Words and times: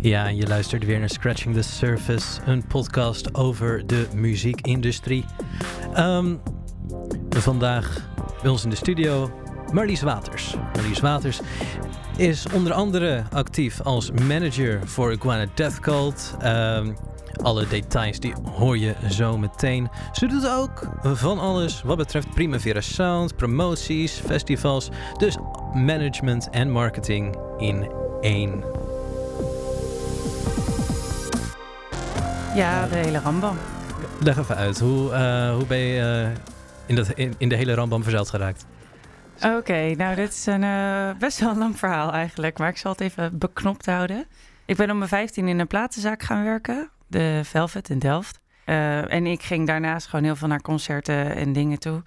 Ja, 0.00 0.28
je 0.28 0.46
luistert 0.46 0.84
weer 0.84 0.98
naar 0.98 1.10
Scratching 1.10 1.54
the 1.54 1.62
Surface, 1.62 2.40
een 2.44 2.66
podcast 2.66 3.34
over 3.34 3.86
de 3.86 4.06
muziekindustrie. 4.14 5.24
Ehm, 5.94 6.34
vandaag 7.30 8.10
bij 8.42 8.50
ons 8.50 8.64
in 8.64 8.70
de 8.70 8.76
studio 8.76 9.30
Marlies 9.72 10.02
Waters. 10.02 10.54
Marlies 10.74 11.00
Waters 11.00 11.40
is 12.16 12.46
onder 12.52 12.72
andere 12.72 13.24
actief 13.32 13.80
als 13.80 14.10
manager 14.10 14.88
voor 14.88 15.12
Iguana 15.12 15.46
Death 15.54 15.80
Cult. 15.80 16.36
Ehm, 16.40 16.92
alle 17.42 17.66
details 17.66 18.20
die 18.20 18.32
hoor 18.52 18.78
je 18.78 18.94
zo 19.10 19.38
meteen. 19.38 19.88
Ze 20.12 20.26
doet 20.26 20.48
ook 20.48 20.88
van 21.02 21.38
alles 21.38 21.82
wat 21.82 21.96
betreft 21.96 22.30
Primavera 22.34 22.80
Sound, 22.80 23.36
promoties, 23.36 24.12
festivals. 24.12 24.88
Dus 25.16 25.36
management 25.72 26.50
en 26.50 26.70
marketing 26.70 27.36
in 27.58 27.90
één. 28.20 28.64
Ja, 32.54 32.86
de 32.86 32.96
hele 32.96 33.18
rambam. 33.18 33.58
Leg 34.20 34.38
even 34.38 34.56
uit, 34.56 34.78
hoe, 34.78 35.10
uh, 35.10 35.54
hoe 35.54 35.66
ben 35.66 35.78
je 35.78 36.24
uh, 36.26 36.36
in, 36.86 36.94
dat, 36.94 37.08
in, 37.08 37.34
in, 37.38 37.48
de 37.48 37.56
hele 37.56 37.74
rambam 37.74 38.02
verzeild 38.02 38.30
geraakt? 38.30 38.66
Oké, 39.42 39.94
nou 39.96 40.14
dit 40.14 40.32
is 40.32 40.46
een 40.46 40.62
uh, 40.62 41.10
best 41.18 41.40
wel 41.40 41.50
een 41.50 41.58
lang 41.58 41.78
verhaal 41.78 42.12
eigenlijk, 42.12 42.58
maar 42.58 42.68
ik 42.68 42.76
zal 42.76 42.92
het 42.92 43.00
even 43.00 43.38
beknopt 43.38 43.86
houden. 43.86 44.26
Ik 44.66 44.76
ben 44.76 44.90
om 44.90 44.98
mijn 44.98 45.08
15 45.08 45.48
in 45.48 45.58
een 45.58 45.66
platenzaak 45.66 46.22
gaan 46.22 46.44
werken, 46.44 46.90
de 47.06 47.40
Velvet 47.44 47.90
in 47.90 47.98
Delft. 47.98 48.40
en 48.64 49.26
ik 49.26 49.42
ging 49.42 49.66
daarnaast 49.66 50.06
gewoon 50.06 50.24
heel 50.24 50.36
veel 50.36 50.48
naar 50.48 50.62
concerten 50.62 51.36
en 51.36 51.52
dingen 51.52 51.78
toe. 51.78 52.02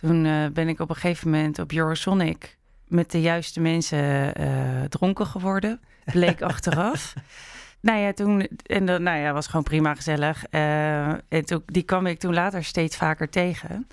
Toen 0.00 0.22
ben 0.52 0.68
ik 0.68 0.80
op 0.80 0.88
een 0.88 0.96
gegeven 0.96 1.30
moment 1.30 1.58
op 1.58 1.72
Eurosonic 1.72 2.58
met 2.86 3.10
de 3.10 3.20
juiste 3.20 3.60
mensen 3.60 4.32
dronken 4.88 5.26
geworden, 5.26 5.80
bleek 6.04 6.42
achteraf. 6.52 7.14
Nou 7.88 8.00
ja, 8.00 8.12
toen, 8.12 8.48
en 8.66 8.86
dan, 8.86 9.02
nou 9.02 9.18
ja, 9.18 9.32
was 9.32 9.46
gewoon 9.46 9.62
prima 9.62 9.94
gezellig. 9.94 10.44
Uh, 10.50 11.08
en 11.08 11.44
toen, 11.44 11.62
die 11.66 11.82
kwam 11.82 12.06
ik 12.06 12.18
toen 12.18 12.34
later 12.34 12.64
steeds 12.64 12.96
vaker 12.96 13.30
tegen. 13.30 13.86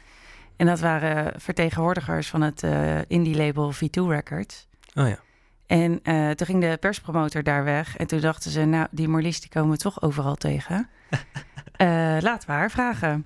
En 0.55 0.65
dat 0.65 0.79
waren 0.79 1.41
vertegenwoordigers 1.41 2.27
van 2.27 2.41
het 2.41 2.63
uh, 2.63 2.97
indie-label 3.07 3.73
V2 3.73 4.07
Records. 4.07 4.67
Oh 4.95 5.07
ja. 5.07 5.19
En 5.67 5.99
uh, 6.03 6.31
toen 6.31 6.47
ging 6.47 6.61
de 6.61 6.77
perspromotor 6.79 7.43
daar 7.43 7.63
weg. 7.63 7.97
En 7.97 8.07
toen 8.07 8.19
dachten 8.19 8.51
ze, 8.51 8.66
nou, 8.66 8.88
die 8.91 9.07
Marlies 9.07 9.39
die 9.39 9.49
komen 9.49 9.71
we 9.71 9.77
toch 9.77 10.01
overal 10.01 10.35
tegen. 10.35 10.89
laten 12.27 12.47
we 12.47 12.53
haar 12.53 12.71
vragen. 12.71 13.25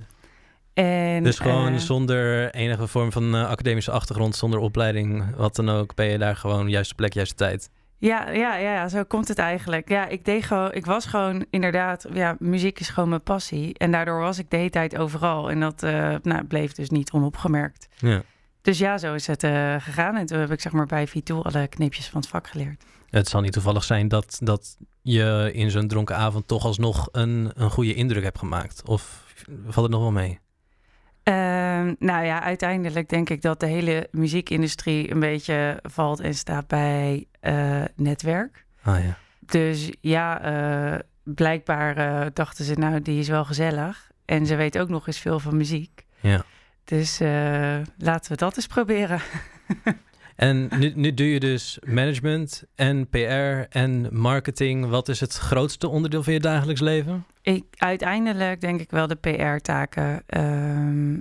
En, 0.73 1.23
dus 1.23 1.39
gewoon 1.39 1.79
zonder 1.79 2.51
enige 2.53 2.87
vorm 2.87 3.11
van 3.11 3.33
academische 3.33 3.91
achtergrond, 3.91 4.35
zonder 4.35 4.59
opleiding, 4.59 5.35
wat 5.35 5.55
dan 5.55 5.69
ook, 5.69 5.95
ben 5.95 6.05
je 6.05 6.17
daar 6.17 6.35
gewoon 6.35 6.69
juiste 6.69 6.95
plek, 6.95 7.13
juiste 7.13 7.35
tijd. 7.35 7.69
Ja, 7.99 8.29
ja, 8.29 8.55
ja, 8.55 8.87
zo 8.87 9.03
komt 9.03 9.27
het 9.27 9.37
eigenlijk. 9.37 9.89
Ja, 9.89 10.07
ik 10.07 10.25
deed 10.25 10.43
gewoon, 10.43 10.73
ik 10.73 10.85
was 10.85 11.05
gewoon 11.05 11.45
inderdaad, 11.49 12.05
ja, 12.13 12.35
muziek 12.39 12.79
is 12.79 12.89
gewoon 12.89 13.09
mijn 13.09 13.23
passie. 13.23 13.77
En 13.77 13.91
daardoor 13.91 14.19
was 14.19 14.39
ik 14.39 14.49
de 14.49 14.57
hele 14.57 14.69
tijd 14.69 14.97
overal. 14.97 15.49
En 15.49 15.59
dat 15.59 15.83
uh, 15.83 16.15
nou, 16.23 16.43
bleef 16.43 16.71
dus 16.71 16.89
niet 16.89 17.11
onopgemerkt. 17.11 17.87
Ja. 17.97 18.21
Dus 18.61 18.77
ja, 18.77 18.97
zo 18.97 19.13
is 19.13 19.27
het 19.27 19.43
uh, 19.43 19.75
gegaan. 19.79 20.15
En 20.15 20.25
toen 20.25 20.39
heb 20.39 20.51
ik 20.51 20.61
zeg 20.61 20.71
maar 20.71 20.85
bij 20.85 21.07
Vitool 21.07 21.45
alle 21.45 21.67
knipjes 21.67 22.07
van 22.09 22.19
het 22.19 22.29
vak 22.29 22.47
geleerd. 22.47 22.83
Het 23.09 23.27
zal 23.27 23.41
niet 23.41 23.53
toevallig 23.53 23.83
zijn 23.83 24.07
dat, 24.07 24.39
dat 24.43 24.77
je 25.01 25.49
in 25.53 25.71
zo'n 25.71 25.87
dronken 25.87 26.15
avond 26.15 26.47
toch 26.47 26.65
alsnog 26.65 27.07
een, 27.11 27.51
een 27.53 27.69
goede 27.69 27.93
indruk 27.93 28.23
hebt 28.23 28.39
gemaakt. 28.39 28.87
Of 28.87 29.25
valt 29.67 29.85
het 29.85 29.91
nog 29.95 30.01
wel 30.01 30.11
mee? 30.11 30.39
Uh, 31.29 31.35
nou 31.99 32.25
ja, 32.25 32.41
uiteindelijk 32.41 33.09
denk 33.09 33.29
ik 33.29 33.41
dat 33.41 33.59
de 33.59 33.65
hele 33.65 34.07
muziekindustrie 34.11 35.11
een 35.11 35.19
beetje 35.19 35.79
valt 35.81 36.19
en 36.19 36.33
staat 36.33 36.67
bij 36.67 37.25
uh, 37.41 37.83
netwerk. 37.95 38.65
Ah 38.83 39.03
ja. 39.03 39.17
Dus 39.39 39.91
ja, 40.01 40.51
uh, 40.93 40.99
blijkbaar 41.23 41.97
uh, 41.97 42.25
dachten 42.33 42.65
ze, 42.65 42.73
nou, 42.73 43.01
die 43.01 43.19
is 43.19 43.27
wel 43.27 43.45
gezellig. 43.45 44.11
En 44.25 44.45
ze 44.45 44.55
weet 44.55 44.77
ook 44.77 44.89
nog 44.89 45.07
eens 45.07 45.19
veel 45.19 45.39
van 45.39 45.57
muziek. 45.57 46.05
Ja. 46.19 46.43
Dus 46.83 47.19
laten 47.97 48.31
we 48.31 48.37
dat 48.37 48.55
eens 48.55 48.67
proberen. 48.67 49.21
en 50.39 50.69
nu, 50.77 50.91
nu 50.95 51.13
doe 51.13 51.27
je 51.27 51.39
dus 51.39 51.79
management 51.85 52.63
en 52.75 53.09
PR 53.09 53.17
en 53.69 54.07
marketing. 54.11 54.85
Wat 54.85 55.07
is 55.07 55.19
het 55.19 55.33
grootste 55.33 55.87
onderdeel 55.87 56.23
van 56.23 56.33
je 56.33 56.39
dagelijks 56.39 56.81
leven? 56.81 57.25
Ik, 57.41 57.63
uiteindelijk 57.77 58.61
denk 58.61 58.79
ik 58.79 58.91
wel 58.91 59.07
de 59.07 59.15
PR-taken. 59.15 60.23
Uh, 60.37 61.17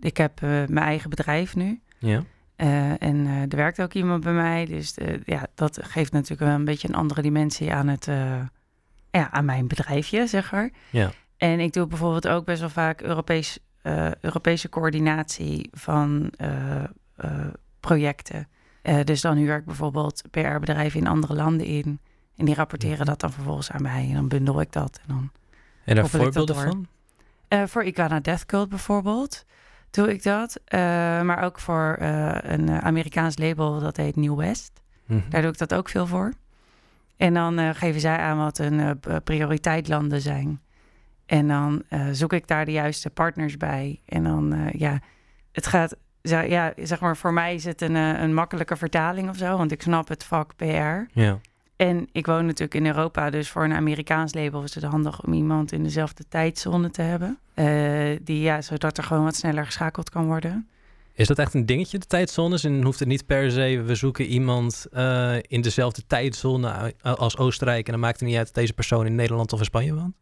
ik 0.00 0.16
heb 0.16 0.40
mijn 0.40 0.76
eigen 0.76 1.10
bedrijf 1.10 1.56
nu. 1.56 1.80
Ja. 1.98 2.24
Uh, 2.56 3.02
en 3.02 3.16
uh, 3.16 3.40
er 3.40 3.56
werkt 3.56 3.82
ook 3.82 3.92
iemand 3.92 4.24
bij 4.24 4.32
mij. 4.32 4.64
Dus 4.64 4.94
ja, 5.24 5.46
dat 5.54 5.78
geeft 5.82 6.12
natuurlijk 6.12 6.40
wel 6.40 6.58
een 6.58 6.64
beetje 6.64 6.88
een 6.88 6.94
andere 6.94 7.22
dimensie 7.22 7.72
aan, 7.72 7.88
het, 7.88 8.04
ja, 9.10 9.30
aan 9.30 9.44
mijn 9.44 9.66
bedrijfje, 9.66 10.26
zeg 10.26 10.52
maar. 10.52 10.70
Ja. 10.90 11.10
En 11.36 11.60
ik 11.60 11.72
doe 11.72 11.86
bijvoorbeeld 11.86 12.28
ook 12.28 12.44
best 12.44 12.60
wel 12.60 12.70
vaak 12.70 13.00
Europees, 13.00 13.58
Europese 14.20 14.68
coördinatie 14.68 15.68
van 15.72 16.32
projecten. 17.80 18.48
Dus 19.04 19.20
dan 19.20 19.36
huur 19.36 19.56
ik 19.56 19.64
bijvoorbeeld 19.64 20.22
PR-bedrijven 20.30 21.00
in 21.00 21.06
andere 21.06 21.34
landen 21.34 21.66
in. 21.66 22.00
En 22.36 22.44
die 22.44 22.54
rapporteren 22.54 23.06
dat 23.06 23.20
dan 23.20 23.32
vervolgens 23.32 23.70
aan 23.70 23.82
mij. 23.82 24.06
En 24.08 24.14
dan 24.14 24.28
bundel 24.28 24.60
ik 24.60 24.72
dat. 24.72 25.00
En, 25.02 25.14
dan 25.14 25.30
en 25.84 25.94
daar 25.94 26.08
voorbeelden 26.08 26.56
van? 26.56 26.86
voor 27.68 27.84
Igana 27.84 28.20
Death 28.20 28.46
Cult 28.46 28.68
bijvoorbeeld 28.68 29.44
doe 29.92 30.12
ik 30.12 30.22
dat. 30.22 30.60
Uh, 30.68 30.80
maar 31.22 31.42
ook 31.42 31.58
voor 31.58 31.98
uh, 32.00 32.36
een 32.40 32.70
Amerikaans 32.70 33.38
label 33.38 33.80
dat 33.80 33.96
heet 33.96 34.16
New 34.16 34.36
West. 34.36 34.72
Mm 35.06 35.18
-hmm. 35.18 35.30
Daar 35.30 35.42
doe 35.42 35.50
ik 35.50 35.58
dat 35.58 35.74
ook 35.74 35.88
veel 35.88 36.06
voor. 36.06 36.32
En 37.16 37.34
dan 37.34 37.60
uh, 37.60 37.70
geven 37.72 38.00
zij 38.00 38.16
aan 38.16 38.38
wat 38.38 38.58
hun 38.58 39.00
prioriteitslanden 39.24 40.20
zijn. 40.20 40.60
En 41.26 41.48
dan 41.48 41.82
zoek 42.12 42.32
ik 42.32 42.46
daar 42.46 42.64
de 42.64 42.72
juiste 42.72 43.10
partners 43.10 43.56
bij. 43.56 44.00
En 44.06 44.24
dan, 44.24 44.70
ja, 44.72 44.98
het 45.52 45.66
gaat, 45.66 45.96
ja, 46.22 46.72
zeg 46.76 47.00
maar, 47.00 47.16
voor 47.16 47.32
mij 47.32 47.54
is 47.54 47.64
het 47.64 47.80
een, 47.80 47.94
een 47.94 48.34
makkelijke 48.34 48.76
vertaling 48.76 49.28
of 49.28 49.36
zo, 49.36 49.56
want 49.56 49.72
ik 49.72 49.82
snap 49.82 50.08
het 50.08 50.24
vak 50.24 50.56
PR. 50.56 51.20
Ja. 51.20 51.38
En 51.76 52.08
ik 52.12 52.26
woon 52.26 52.46
natuurlijk 52.46 52.74
in 52.74 52.86
Europa, 52.86 53.30
dus 53.30 53.50
voor 53.50 53.64
een 53.64 53.72
Amerikaans 53.72 54.34
label 54.34 54.62
is 54.62 54.74
het 54.74 54.84
handig 54.84 55.22
om 55.22 55.32
iemand 55.32 55.72
in 55.72 55.82
dezelfde 55.82 56.24
tijdzone 56.28 56.90
te 56.90 57.02
hebben. 57.02 57.38
Uh, 57.54 58.18
die, 58.22 58.40
ja, 58.40 58.62
zodat 58.62 58.98
er 58.98 59.04
gewoon 59.04 59.24
wat 59.24 59.36
sneller 59.36 59.66
geschakeld 59.66 60.10
kan 60.10 60.26
worden. 60.26 60.68
Is 61.14 61.26
dat 61.26 61.38
echt 61.38 61.54
een 61.54 61.66
dingetje, 61.66 61.98
de 61.98 62.06
tijdzones? 62.06 62.64
En 62.64 62.82
hoeft 62.82 62.98
het 62.98 63.08
niet 63.08 63.26
per 63.26 63.50
se, 63.50 63.82
we 63.86 63.94
zoeken 63.94 64.24
iemand 64.24 64.86
uh, 64.92 65.34
in 65.42 65.60
dezelfde 65.60 66.02
tijdzone 66.06 66.94
als 67.02 67.36
Oostenrijk... 67.36 67.86
en 67.86 67.92
dan 67.92 68.00
maakt 68.00 68.20
het 68.20 68.28
niet 68.28 68.38
uit 68.38 68.46
dat 68.46 68.54
deze 68.54 68.72
persoon 68.72 69.06
in 69.06 69.14
Nederland 69.14 69.52
of 69.52 69.58
in 69.58 69.64
Spanje 69.64 69.94
woont? 69.94 70.14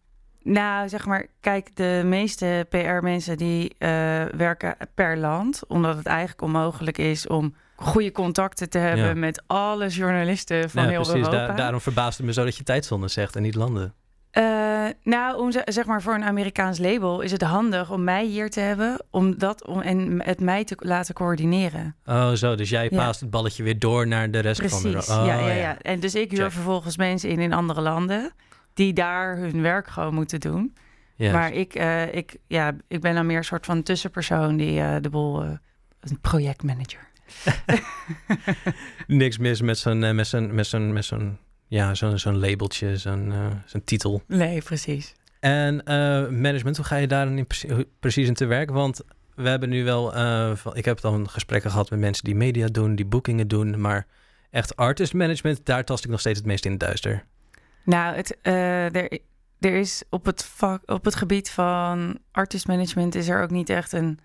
Nou, 0.42 0.88
zeg 0.88 1.06
maar, 1.06 1.26
kijk, 1.40 1.76
de 1.76 2.02
meeste 2.04 2.66
PR-mensen 2.68 3.36
die 3.36 3.74
uh, 3.78 3.88
werken 4.24 4.76
per 4.94 5.16
land... 5.16 5.66
omdat 5.66 5.96
het 5.96 6.06
eigenlijk 6.06 6.42
onmogelijk 6.42 6.98
is 6.98 7.26
om 7.26 7.54
goede 7.76 8.12
contacten 8.12 8.70
te 8.70 8.78
hebben 8.78 9.06
ja. 9.06 9.14
met 9.14 9.42
alle 9.46 9.88
journalisten 9.88 10.70
van 10.70 10.82
ja, 10.82 10.88
heel 10.88 11.02
precies. 11.02 11.26
Europa. 11.26 11.46
Da 11.46 11.52
daarom 11.52 11.80
verbaast 11.80 12.18
het 12.18 12.26
me 12.26 12.32
zo 12.32 12.44
dat 12.44 12.56
je 12.56 12.62
tijdzone 12.62 13.08
zegt 13.08 13.36
en 13.36 13.42
niet 13.42 13.54
landen. 13.54 13.94
Uh, 14.32 14.86
nou, 15.02 15.38
om, 15.38 15.52
zeg 15.64 15.84
maar 15.86 16.02
voor 16.02 16.14
een 16.14 16.24
Amerikaans 16.24 16.78
label 16.78 17.20
is 17.20 17.32
het 17.32 17.42
handig 17.42 17.90
om 17.90 18.04
mij 18.04 18.24
hier 18.24 18.50
te 18.50 18.60
hebben, 18.60 19.04
om 19.10 19.38
dat 19.38 19.66
om, 19.66 19.80
en 19.80 20.22
het 20.24 20.40
mij 20.40 20.64
te 20.64 20.74
laten 20.78 21.14
coördineren. 21.14 21.96
Oh, 22.06 22.32
zo. 22.32 22.54
Dus 22.54 22.70
jij 22.70 22.88
paast 22.88 23.20
ja. 23.20 23.26
het 23.26 23.30
balletje 23.30 23.62
weer 23.62 23.78
door 23.78 24.06
naar 24.06 24.30
de 24.30 24.38
rest 24.38 24.58
Precies. 24.58 24.80
van 24.80 24.90
de. 24.90 25.20
Oh, 25.20 25.26
ja, 25.26 25.38
ja, 25.38 25.52
ja. 25.52 25.78
En 25.78 26.00
dus 26.00 26.14
ik 26.14 26.30
huur 26.30 26.50
vervolgens 26.50 26.96
mensen 26.96 27.28
in 27.28 27.38
in 27.38 27.52
andere 27.52 27.80
landen 27.80 28.32
die 28.74 28.92
daar 28.92 29.36
hun 29.36 29.62
werk 29.62 29.88
gewoon 29.88 30.14
moeten 30.14 30.40
doen. 30.40 30.74
Yes. 31.16 31.32
Maar 31.32 31.52
ik, 31.52 31.78
uh, 31.78 32.14
ik, 32.14 32.36
ja, 32.46 32.76
ik 32.88 33.00
ben 33.00 33.14
dan 33.14 33.26
meer 33.26 33.36
een 33.36 33.44
soort 33.44 33.66
van 33.66 33.82
tussenpersoon 33.82 34.56
die 34.56 34.78
uh, 34.80 34.96
de 35.00 35.10
boel, 35.10 35.42
een 36.00 36.20
projectmanager. 36.20 37.08
Niks 39.06 39.38
mis 39.38 39.60
met 39.60 39.78
zo'n 39.78 40.14
met 40.14 40.26
zo'n 40.26 40.54
met 40.54 40.66
zo'n 40.66 40.92
met 40.92 41.04
zo'n 41.04 41.38
ja 41.66 41.94
zo'n 41.94 42.18
zo'n 42.18 42.38
labeltje, 42.38 42.96
zo'n 42.96 43.32
zo'n 43.66 43.84
titel. 43.84 44.22
Nee, 44.26 44.62
precies. 44.62 45.14
En 45.40 45.82
management, 46.40 46.76
hoe 46.76 46.86
ga 46.86 46.96
je 46.96 47.06
daar 47.06 47.24
dan 47.24 47.38
in 47.38 47.46
precies, 47.46 47.84
precies 48.00 48.28
in 48.28 48.34
te 48.34 48.46
werk? 48.46 48.70
Want 48.70 49.00
we 49.34 49.48
hebben 49.48 49.68
nu 49.68 49.84
wel, 49.84 50.12
van, 50.56 50.76
ik 50.76 50.84
heb 50.84 51.00
dan 51.00 51.28
gesprekken 51.28 51.70
gehad 51.70 51.90
met 51.90 51.98
mensen 51.98 52.24
die 52.24 52.34
media 52.34 52.66
doen, 52.66 52.94
die 52.94 53.06
boekingen 53.06 53.48
doen, 53.48 53.80
maar 53.80 54.06
echt 54.50 54.76
artist 54.76 55.14
management, 55.14 55.66
daar 55.66 55.84
tast 55.84 56.04
ik 56.04 56.10
nog 56.10 56.20
steeds 56.20 56.38
het 56.38 56.46
meest 56.46 56.64
in 56.64 56.70
het 56.70 56.80
duister. 56.80 57.24
Nou, 57.82 58.16
het, 58.16 58.36
er, 58.42 59.20
er 59.58 59.74
is 59.74 60.02
op 60.10 60.24
het, 60.24 60.44
vak, 60.44 60.90
op 60.90 61.04
het 61.04 61.14
gebied 61.14 61.50
van 61.50 62.18
artist 62.32 62.66
management 62.66 63.14
is 63.14 63.28
er 63.28 63.42
ook 63.42 63.50
niet 63.50 63.68
echt 63.68 63.92
een 63.92 64.18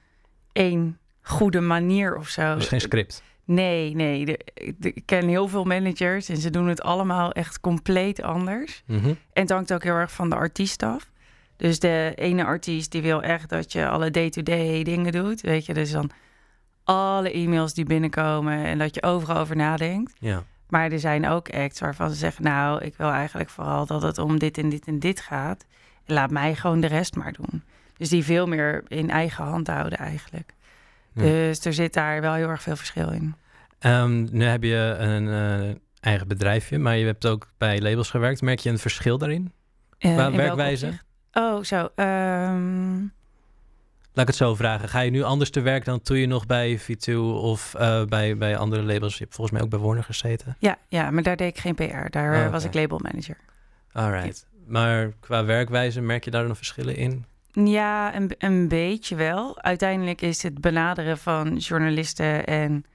één 0.52 0.98
goede 1.22 1.62
manier 1.62 2.18
of 2.18 2.28
zo. 2.28 2.56
Dus 2.56 2.68
geen 2.68 2.82
script? 2.82 3.24
Nee, 3.46 3.96
nee. 3.96 4.26
De, 4.26 4.40
de, 4.78 4.94
ik 4.94 5.06
ken 5.06 5.28
heel 5.28 5.48
veel 5.48 5.64
managers 5.64 6.30
en 6.30 6.38
ze 6.38 6.50
doen 6.50 6.68
het 6.68 6.82
allemaal 6.82 7.32
echt 7.32 7.60
compleet 7.60 8.22
anders. 8.22 8.84
Mm 8.86 9.00
-hmm. 9.00 9.18
En 9.34 9.42
het 9.42 9.50
hangt 9.50 9.74
ook 9.74 9.84
heel 9.84 9.94
erg 9.94 10.12
van 10.12 10.30
de 10.30 10.36
artiest 10.36 10.84
af. 10.84 11.12
Dus 11.58 11.80
de 11.80 12.12
ene 12.16 12.46
artiest 12.46 12.92
die 12.92 13.02
wil 13.02 13.22
echt 13.24 13.50
dat 13.50 13.72
je 13.72 13.88
alle 13.88 14.12
day-to-day 14.12 14.58
-day 14.58 14.84
dingen 14.84 15.12
doet. 15.12 15.42
Weet 15.42 15.66
je, 15.66 15.74
dus 15.74 15.92
dan 15.92 16.12
alle 16.84 17.32
e-mails 17.32 17.74
die 17.74 17.86
binnenkomen 17.86 18.66
en 18.66 18.78
dat 18.78 18.96
je 18.96 19.04
overal 19.04 19.38
over 19.38 19.56
nadenkt. 19.56 20.14
Ja. 20.20 20.44
Maar 20.70 20.92
er 20.92 21.00
zijn 21.00 21.28
ook 21.28 21.50
acts 21.50 21.80
waarvan 21.80 22.10
ze 22.10 22.16
zeggen, 22.16 22.44
nou, 22.44 22.84
ik 22.84 22.96
wil 22.98 23.10
eigenlijk 23.10 23.50
vooral 23.50 23.86
dat 23.86 24.02
het 24.02 24.18
om 24.18 24.40
dit 24.40 24.58
en 24.58 24.70
dit 24.70 24.86
en 24.86 25.00
dit 25.00 25.20
gaat. 25.20 25.66
Laat 26.06 26.32
mij 26.32 26.56
gewoon 26.56 26.80
de 26.80 26.88
rest 26.88 27.16
maar 27.16 27.34
doen. 27.34 27.64
Dus 27.98 28.10
die 28.10 28.24
veel 28.24 28.48
meer 28.48 28.84
in 28.88 29.10
eigen 29.10 29.44
hand 29.44 29.68
houden 29.68 29.98
eigenlijk. 29.98 30.54
Ja. 31.14 31.22
Dus 31.22 31.66
er 31.66 31.74
zit 31.74 31.94
daar 31.94 32.22
wel 32.22 32.34
heel 32.34 32.50
erg 32.50 32.62
veel 32.62 32.76
verschil 32.76 33.10
in. 33.10 33.36
Ehm, 33.80 34.28
nu 34.32 34.46
heb 34.46 34.64
je 34.64 34.96
een 35.00 35.28
eh, 35.28 35.76
eigen 36.00 36.28
bedrijfje, 36.28 36.80
maar 36.80 36.98
je 36.98 37.06
hebt 37.06 37.28
ook 37.28 37.48
bij 37.58 37.82
labels 37.82 38.10
gewerkt. 38.10 38.42
Merk 38.42 38.60
je 38.60 38.70
een 38.70 38.80
verschil 38.80 39.18
daarin? 39.18 39.52
In 39.98 40.16
welk 40.16 40.36
werkwijze? 40.36 40.86
opzicht? 40.86 41.06
Oh, 41.34 41.64
zo. 41.64 41.90
ehm, 41.96 42.98
Laat 44.16 44.28
ik 44.30 44.34
het 44.34 44.36
zo 44.36 44.56
vragen. 44.56 44.90
Ga 44.90 45.00
je 45.00 45.12
nu 45.12 45.22
anders 45.24 45.50
te 45.50 45.62
werk 45.62 45.86
dan 45.86 46.02
toen 46.02 46.18
je 46.18 46.28
nog 46.28 46.46
bij 46.46 46.80
V2 46.80 47.14
of 47.34 47.74
eh, 47.74 48.04
bij, 48.06 48.38
bij 48.38 48.58
andere 48.58 48.84
labels? 48.84 49.14
Je 49.18 49.24
hebt 49.24 49.36
volgens 49.36 49.58
mij 49.58 49.66
ook 49.66 49.72
bij 49.72 49.80
Warner 49.80 50.04
gezeten. 50.04 50.56
ja, 50.60 50.78
ja, 50.88 51.12
maar 51.12 51.24
daar 51.24 51.36
deed 51.36 51.48
ik 51.50 51.58
geen 51.58 51.76
PR. 51.76 52.10
Daar 52.10 52.34
Oh, 52.36 52.46
eh, 52.46 52.52
was 52.52 52.64
ik 52.64 52.74
labelmanager. 52.74 53.38
Alright. 53.92 54.48
Maar 54.68 55.12
qua 55.20 55.46
werkwijze 55.46 56.02
merk 56.02 56.24
je 56.26 56.32
daar 56.32 56.46
dan 56.48 56.56
verschillen 56.56 56.96
in? 56.96 57.26
Ja, 57.52 58.16
een, 58.16 58.32
een 58.38 58.68
beetje 58.68 59.16
wel. 59.16 59.62
Uiteindelijk 59.62 60.22
is 60.22 60.44
het 60.44 60.62
benaderen 60.62 61.18
van 61.18 61.56
journalisten 61.58 62.46
en 62.46 62.86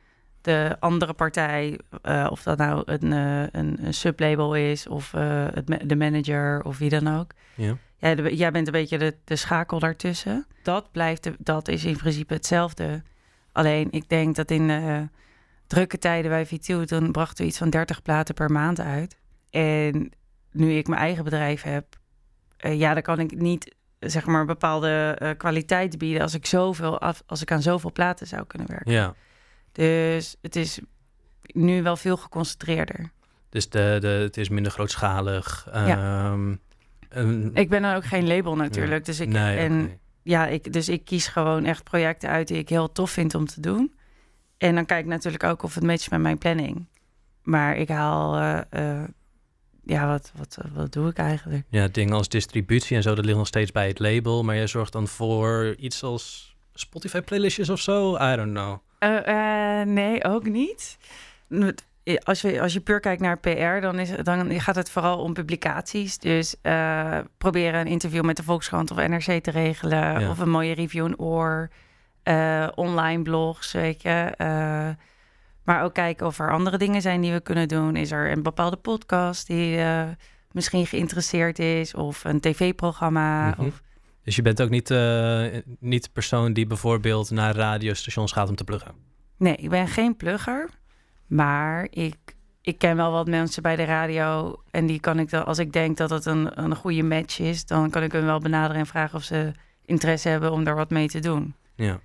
de 0.41 0.77
andere 0.81 1.13
partij, 1.13 1.79
eh, 2.03 2.27
of 2.31 2.43
dat 2.43 2.59
nou 2.59 2.83
een, 2.85 3.11
een, 3.13 3.87
een 3.87 3.95
sublabel 3.95 4.55
is 4.55 4.89
of 4.89 5.11
het, 5.11 5.81
de 5.85 5.97
manager 5.97 6.63
of 6.63 6.79
wie 6.79 6.91
dan 6.91 7.19
ook. 7.19 7.31
Ja. 7.55 7.77
Ja, 8.01 8.15
de- 8.15 8.37
jij 8.37 8.51
bent 8.51 8.67
een 8.67 8.73
beetje 8.73 8.99
de, 8.99 9.17
de 9.25 9.37
schakel 9.37 9.79
daartussen. 9.79 10.47
Dat 10.63 10.93
blijft, 10.93 11.23
de- 11.23 11.35
dat 11.39 11.69
is 11.69 11.85
in 11.85 11.97
principe 11.97 12.35
hetzelfde. 12.35 13.03
Alleen 13.53 13.89
ik 13.91 14.09
denk 14.09 14.37
dat 14.37 14.51
in 14.51 14.69
de 14.69 15.09
drukke 15.67 15.99
tijden 15.99 16.31
bij 16.31 16.47
V2, 16.47 16.85
toen 16.85 17.13
brachten 17.13 17.45
we 17.45 17.49
iets 17.51 17.59
van 17.59 17.71
30 17.71 18.03
platen 18.03 18.35
per 18.35 18.51
maand 18.51 18.81
uit. 18.81 19.17
En 19.51 20.11
nu 20.53 20.73
ik 20.73 20.89
mijn 20.89 21.01
eigen 21.01 21.25
bedrijf 21.25 21.63
heb, 21.63 21.85
eh, 22.57 22.79
ja, 22.79 22.95
dan 22.95 23.03
kan 23.03 23.19
ik 23.19 23.37
niet 23.39 23.75
zeg 23.99 24.27
maar 24.27 24.45
bepaalde 24.45 25.17
eh, 25.19 25.31
kwaliteit 25.37 25.99
bieden 25.99 26.23
als 26.23 26.35
ik 26.35 26.47
zoveel 26.47 27.01
af, 27.01 27.23
als 27.27 27.43
ik 27.43 27.53
aan 27.53 27.63
zoveel 27.63 27.93
platen 27.93 28.27
zou 28.27 28.47
kunnen 28.47 28.69
werken. 28.69 28.93
Ja. 28.93 29.15
Dus 29.73 30.37
het 30.43 30.57
is 30.57 30.81
nu 31.43 31.83
wel 31.83 31.97
veel 31.97 32.17
geconcentreerder. 32.17 33.11
Dus 33.49 33.69
de, 33.71 33.97
de, 34.01 34.07
het 34.09 34.37
is 34.37 34.49
minder 34.49 34.73
grootschalig. 34.73 35.69
Ja. 35.73 35.87
Ehm, 36.31 36.55
Ik 37.55 37.69
ben 37.69 37.83
dan 37.83 37.95
ook 37.95 38.05
geen 38.05 38.27
label 38.27 38.57
natuurlijk, 38.57 39.05
dus 39.05 39.21
ik 39.21 39.29
nee, 39.29 39.57
en 39.57 39.99
ja, 40.23 40.47
ik, 40.47 40.73
dus 40.73 40.89
ik 40.89 41.05
kies 41.05 41.27
gewoon 41.27 41.65
echt 41.65 41.85
projecten 41.85 42.29
uit 42.29 42.49
die 42.49 42.59
ik 42.59 42.69
heel 42.69 42.93
tof 42.93 43.11
vind 43.11 43.35
om 43.35 43.47
te 43.47 43.61
doen. 43.61 43.95
En 44.59 44.75
dan 44.75 44.87
kijk 44.87 45.01
ik 45.01 45.11
natuurlijk 45.11 45.45
ook 45.45 45.63
of 45.63 45.75
het 45.75 45.85
matcht 45.85 46.11
met 46.11 46.21
mijn 46.21 46.39
planning. 46.39 46.87
Maar 47.43 47.77
ik 47.77 47.89
haal, 47.89 48.37
eh, 48.37 48.61
eh, 49.01 49.09
ja, 49.85 50.07
wat, 50.07 50.33
wat, 50.37 50.59
wat 50.75 50.93
doe 50.93 51.09
ik 51.09 51.17
eigenlijk? 51.17 51.67
Ja, 51.69 51.89
dingen 51.89 52.15
als 52.15 52.29
distributie 52.29 52.97
en 52.97 53.03
zo, 53.03 53.15
dat 53.15 53.25
ligt 53.25 53.37
nog 53.37 53.47
steeds 53.47 53.73
bij 53.73 53.89
het 53.89 53.99
label. 53.99 54.45
Maar 54.45 54.57
jij 54.57 54.67
zorgt 54.67 54.93
dan 54.93 55.09
voor 55.09 55.75
iets 55.79 56.03
als 56.03 56.57
Spotify 56.75 57.21
playlistjes 57.21 57.69
of 57.69 57.81
zo? 57.81 58.17
I 58.17 58.37
don't 58.37 58.53
know. 58.53 58.79
Eh, 58.99 59.83
nee, 59.83 60.25
ook 60.25 60.45
niet. 60.45 60.99
Als 62.19 62.41
je, 62.41 62.61
als 62.61 62.73
je 62.73 62.81
puur 62.81 63.01
kijkt 63.01 63.23
naar 63.23 63.39
PR, 63.39 63.81
dan, 63.81 63.99
is, 63.99 64.11
dan 64.23 64.61
gaat 64.61 64.75
het 64.75 64.91
vooral 64.91 65.19
om 65.19 65.33
publicaties. 65.33 66.19
Dus 66.19 66.55
eh, 66.63 67.19
proberen 67.39 67.81
een 67.81 67.87
interview 67.87 68.25
met 68.25 68.37
de 68.37 68.43
Volkskrant 68.43 68.91
of 68.91 68.97
NRC 68.97 69.43
te 69.43 69.51
regelen. 69.51 70.21
Ja. 70.21 70.31
Of 70.31 70.39
een 70.39 70.51
mooie 70.51 70.75
review 70.75 71.07
in 71.07 71.19
oor. 71.19 71.71
eh, 72.23 72.69
online 72.75 73.23
blogs, 73.23 73.73
weet 73.73 74.03
je. 74.03 74.33
Eh, 74.37 74.89
maar 75.65 75.83
ook 75.83 75.95
kijken 75.95 76.27
of 76.27 76.39
er 76.39 76.53
andere 76.53 76.79
dingen 76.79 77.03
zijn 77.03 77.21
die 77.21 77.33
we 77.33 77.41
kunnen 77.41 77.69
doen. 77.69 77.97
Is 77.97 78.11
er 78.11 78.31
een 78.31 78.43
bepaalde 78.43 78.77
podcast 78.77 79.47
die 79.47 79.79
misschien 80.53 80.87
geïnteresseerd 80.87 81.59
is? 81.59 81.95
Of 81.95 82.25
een 82.25 82.41
tv-programma? 82.41 83.49
Mhm. 83.49 83.61
of, 83.67 83.83
Dus 84.25 84.37
je 84.37 84.43
bent 84.43 84.63
ook 84.63 84.71
niet, 84.71 84.89
niet 85.79 86.03
de 86.05 86.11
persoon 86.13 86.53
die 86.53 86.67
bijvoorbeeld 86.67 87.31
naar 87.31 87.55
radiostations 87.57 88.33
gaat 88.33 88.49
om 88.49 88.57
te 88.57 88.65
pluggen? 88.65 88.95
Nee, 89.37 89.57
ik 89.57 89.69
ben 89.71 89.89
geen 89.89 90.17
plugger. 90.17 90.69
Maar 91.31 91.87
ik, 91.91 92.17
ik 92.63 92.79
ken 92.79 92.97
wel 92.97 93.13
wat 93.13 93.27
mensen 93.29 93.63
bij 93.63 93.77
de 93.77 93.85
radio. 93.85 94.57
En 94.71 94.87
die 94.87 95.01
kan 95.01 95.19
ik 95.19 95.31
dan, 95.31 95.47
als 95.47 95.59
ik 95.59 95.73
denk 95.73 95.97
dat 95.97 96.11
het 96.11 96.27
een, 96.27 96.63
een 96.65 96.77
goede 96.77 97.03
match 97.03 97.39
is, 97.39 97.67
dan 97.67 97.91
kan 97.91 98.03
ik 98.03 98.13
hun 98.13 98.25
wel 98.25 98.39
benaderen 98.41 98.77
en 98.77 98.87
vragen 98.87 99.17
of 99.19 99.23
ze 99.25 99.53
interesse 99.85 100.29
hebben 100.29 100.53
om 100.53 100.65
daar 100.65 100.75
wat 100.75 100.91
mee 100.91 101.09
te 101.09 101.21
doen. 101.21 101.55
Ja. 101.75 102.01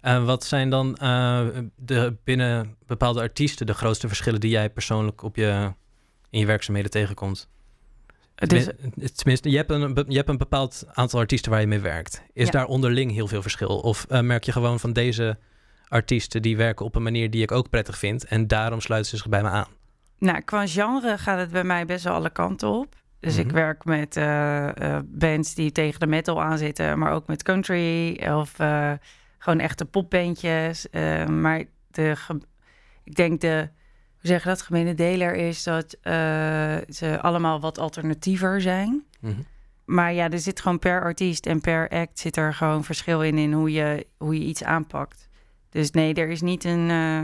En 0.00 0.24
wat 0.24 0.44
zijn 0.44 0.70
dan 0.70 0.96
eh, 0.96 1.46
de, 1.76 2.16
binnen 2.24 2.76
bepaalde 2.86 3.20
artiesten 3.20 3.66
de 3.66 3.74
grootste 3.74 4.08
verschillen 4.08 4.40
die 4.40 4.50
jij 4.50 4.70
persoonlijk 4.70 5.22
op 5.22 5.36
je, 5.36 5.72
in 6.30 6.38
je 6.40 6.46
werkzaamheden 6.46 6.90
tegenkomt? 6.90 7.48
Dus, 8.34 8.64
Tenmin- 8.64 9.12
Tenminste, 9.14 9.50
je 9.50 9.56
hebt, 9.56 9.70
een, 9.70 10.04
je 10.08 10.16
hebt 10.16 10.28
een 10.28 10.36
bepaald 10.38 10.84
aantal 10.92 11.20
artiesten 11.20 11.50
waar 11.50 11.60
je 11.60 11.66
mee 11.66 11.80
werkt. 11.80 12.22
Is 12.32 12.44
Ja. 12.44 12.50
daar 12.50 12.66
onderling 12.66 13.12
heel 13.12 13.26
veel 13.26 13.42
verschil? 13.42 13.78
Of 13.80 14.04
eh, 14.08 14.20
merk 14.20 14.44
je 14.44 14.52
gewoon 14.52 14.80
van 14.80 14.92
deze 14.92 15.38
artiesten 15.88 16.42
die 16.42 16.56
werken 16.56 16.84
op 16.86 16.94
een 16.94 17.02
manier 17.02 17.30
die 17.30 17.42
ik 17.42 17.52
ook 17.52 17.68
prettig 17.70 17.98
vind 17.98 18.24
en 18.24 18.46
daarom 18.46 18.80
sluiten 18.80 19.10
ze 19.10 19.16
zich 19.16 19.28
bij 19.28 19.42
me 19.42 19.48
aan? 19.48 19.66
nou, 20.18 20.40
qua 20.40 20.66
genre 20.66 21.18
gaat 21.18 21.38
het 21.38 21.50
bij 21.50 21.64
mij 21.64 21.86
best 21.86 22.04
wel 22.04 22.14
alle 22.14 22.30
kanten 22.30 22.68
op. 22.68 22.94
Dus 23.20 23.36
ik 23.36 23.46
Mhm. 23.46 23.54
werk 23.54 23.84
met 23.84 24.16
eh, 24.16 24.96
eh, 24.96 25.02
bands 25.06 25.54
die 25.54 25.72
tegen 25.72 26.00
de 26.00 26.06
metal 26.06 26.42
aanzitten, 26.42 26.98
maar 26.98 27.12
ook 27.12 27.26
met 27.26 27.42
country 27.42 28.22
of 28.28 28.58
eh, 28.58 28.92
gewoon 29.38 29.58
echte 29.60 29.84
popbandjes. 29.84 30.86
Maar 31.28 31.64
de, 31.90 32.16
ik 33.04 33.14
denk 33.14 33.40
de, 33.40 33.68
hoe 34.20 34.28
zeg 34.28 34.42
je 34.42 34.48
dat, 34.48 34.62
gemene 34.62 34.94
deler 34.94 35.34
is 35.34 35.62
dat 35.62 35.96
ze 36.88 37.18
allemaal 37.20 37.60
wat 37.60 37.78
alternatiever 37.78 38.60
zijn. 38.60 39.04
Mhm. 39.20 39.40
Maar 39.84 40.12
ja, 40.12 40.30
er 40.30 40.38
zit 40.38 40.60
gewoon 40.60 40.78
per 40.78 41.02
artiest 41.02 41.46
en 41.46 41.60
per 41.60 41.88
act 41.88 42.18
zit 42.18 42.36
er 42.36 42.54
gewoon 42.54 42.84
verschil 42.84 43.22
in, 43.22 43.38
in 43.38 43.52
hoe 43.52 43.72
je, 43.72 44.06
hoe 44.18 44.38
je 44.38 44.44
iets 44.44 44.64
aanpakt. 44.64 45.28
Dus 45.74 45.90
nee, 45.90 46.14
er 46.14 46.28
is 46.28 46.40
niet 46.40 46.64
een, 46.64 46.90
eh, 46.90 47.16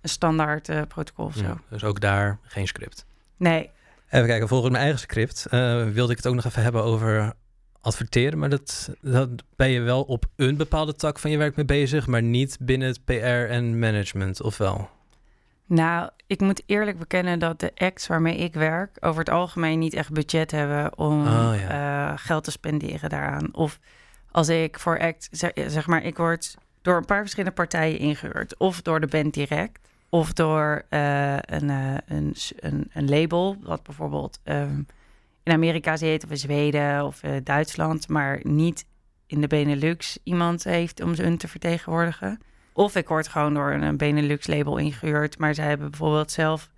een 0.00 0.08
standaard 0.08 0.68
eh, 0.68 0.82
protocol 0.88 1.24
of 1.24 1.34
zo. 1.34 1.42
Ja, 1.42 1.60
dus 1.70 1.84
ook 1.84 2.00
daar 2.00 2.38
geen 2.42 2.66
script. 2.66 3.06
Nee, 3.36 3.70
Even 4.10 4.26
kijken, 4.26 4.48
volgens 4.48 4.70
mijn 4.70 4.82
eigen 4.82 5.00
script 5.00 5.46
eh, 5.50 5.88
wilde 5.88 6.10
ik 6.10 6.16
het 6.16 6.26
ook 6.26 6.34
nog 6.34 6.44
even 6.44 6.62
hebben 6.62 6.82
over 6.82 7.32
adverteren. 7.80 8.38
Maar 8.38 8.48
dat, 8.48 8.90
dat 9.00 9.28
ben 9.56 9.70
je 9.70 9.80
wel 9.80 10.02
op 10.02 10.24
een 10.36 10.56
bepaalde 10.56 10.94
tak 10.94 11.18
van 11.18 11.30
je 11.30 11.38
werk 11.38 11.56
mee 11.56 11.64
bezig, 11.64 12.06
maar 12.06 12.22
niet 12.22 12.56
binnen 12.60 12.88
het 12.88 13.04
PR 13.04 13.12
en 13.48 13.78
management, 13.78 14.42
of 14.42 14.58
wel? 14.58 14.90
Nou, 15.66 16.10
ik 16.26 16.40
moet 16.40 16.62
eerlijk 16.66 16.98
bekennen 16.98 17.38
dat 17.38 17.60
de 17.60 17.72
acts 17.74 18.06
waarmee 18.06 18.36
ik 18.36 18.54
werk 18.54 18.96
over 19.00 19.18
het 19.18 19.30
algemeen 19.30 19.78
niet 19.78 19.94
echt 19.94 20.12
budget 20.12 20.50
hebben 20.50 20.98
om 20.98 21.26
Oh, 21.26 21.54
eh, 21.68 22.12
geld 22.16 22.44
te 22.44 22.50
spenderen 22.50 23.10
daaraan. 23.10 23.54
Of 23.54 23.78
als 24.30 24.48
ik 24.48 24.78
voor 24.78 24.98
act, 25.00 25.28
zeg, 25.30 25.50
zeg 25.66 25.86
maar, 25.86 26.04
ik 26.04 26.16
word 26.16 26.54
door 26.88 26.96
een 26.96 27.04
paar 27.04 27.20
verschillende 27.20 27.54
partijen 27.54 27.98
ingehuurd. 27.98 28.56
Of 28.56 28.82
door 28.82 29.00
de 29.00 29.06
band 29.06 29.34
direct, 29.34 29.88
of 30.08 30.32
door 30.32 30.84
eh, 30.88 31.36
een, 31.36 31.70
eh, 31.70 31.94
een, 32.06 32.34
een, 32.92 33.08
label, 33.08 33.56
wat 33.60 33.82
bijvoorbeeld 33.82 34.40
ehm, 34.44 34.82
in 35.42 35.52
Amerika 35.52 35.96
zit, 35.96 36.24
of 36.24 36.30
in 36.30 36.36
Zweden 36.36 37.04
of 37.04 37.22
eh, 37.22 37.32
Duitsland, 37.44 38.08
maar 38.08 38.40
niet 38.42 38.86
in 39.26 39.40
de 39.40 39.46
Benelux 39.46 40.18
iemand 40.22 40.64
heeft 40.64 41.02
om 41.02 41.14
ze 41.14 41.22
hun 41.22 41.38
te 41.38 41.48
vertegenwoordigen. 41.48 42.40
Of 42.72 42.96
ik 42.96 43.08
word 43.08 43.28
gewoon 43.28 43.54
door 43.54 43.70
een 43.70 43.96
Benelux 43.96 44.46
label 44.46 44.76
ingehuurd, 44.76 45.38
maar 45.38 45.54
zij 45.54 45.66
hebben 45.66 45.90
bijvoorbeeld 45.90 46.30
zelf 46.30 46.70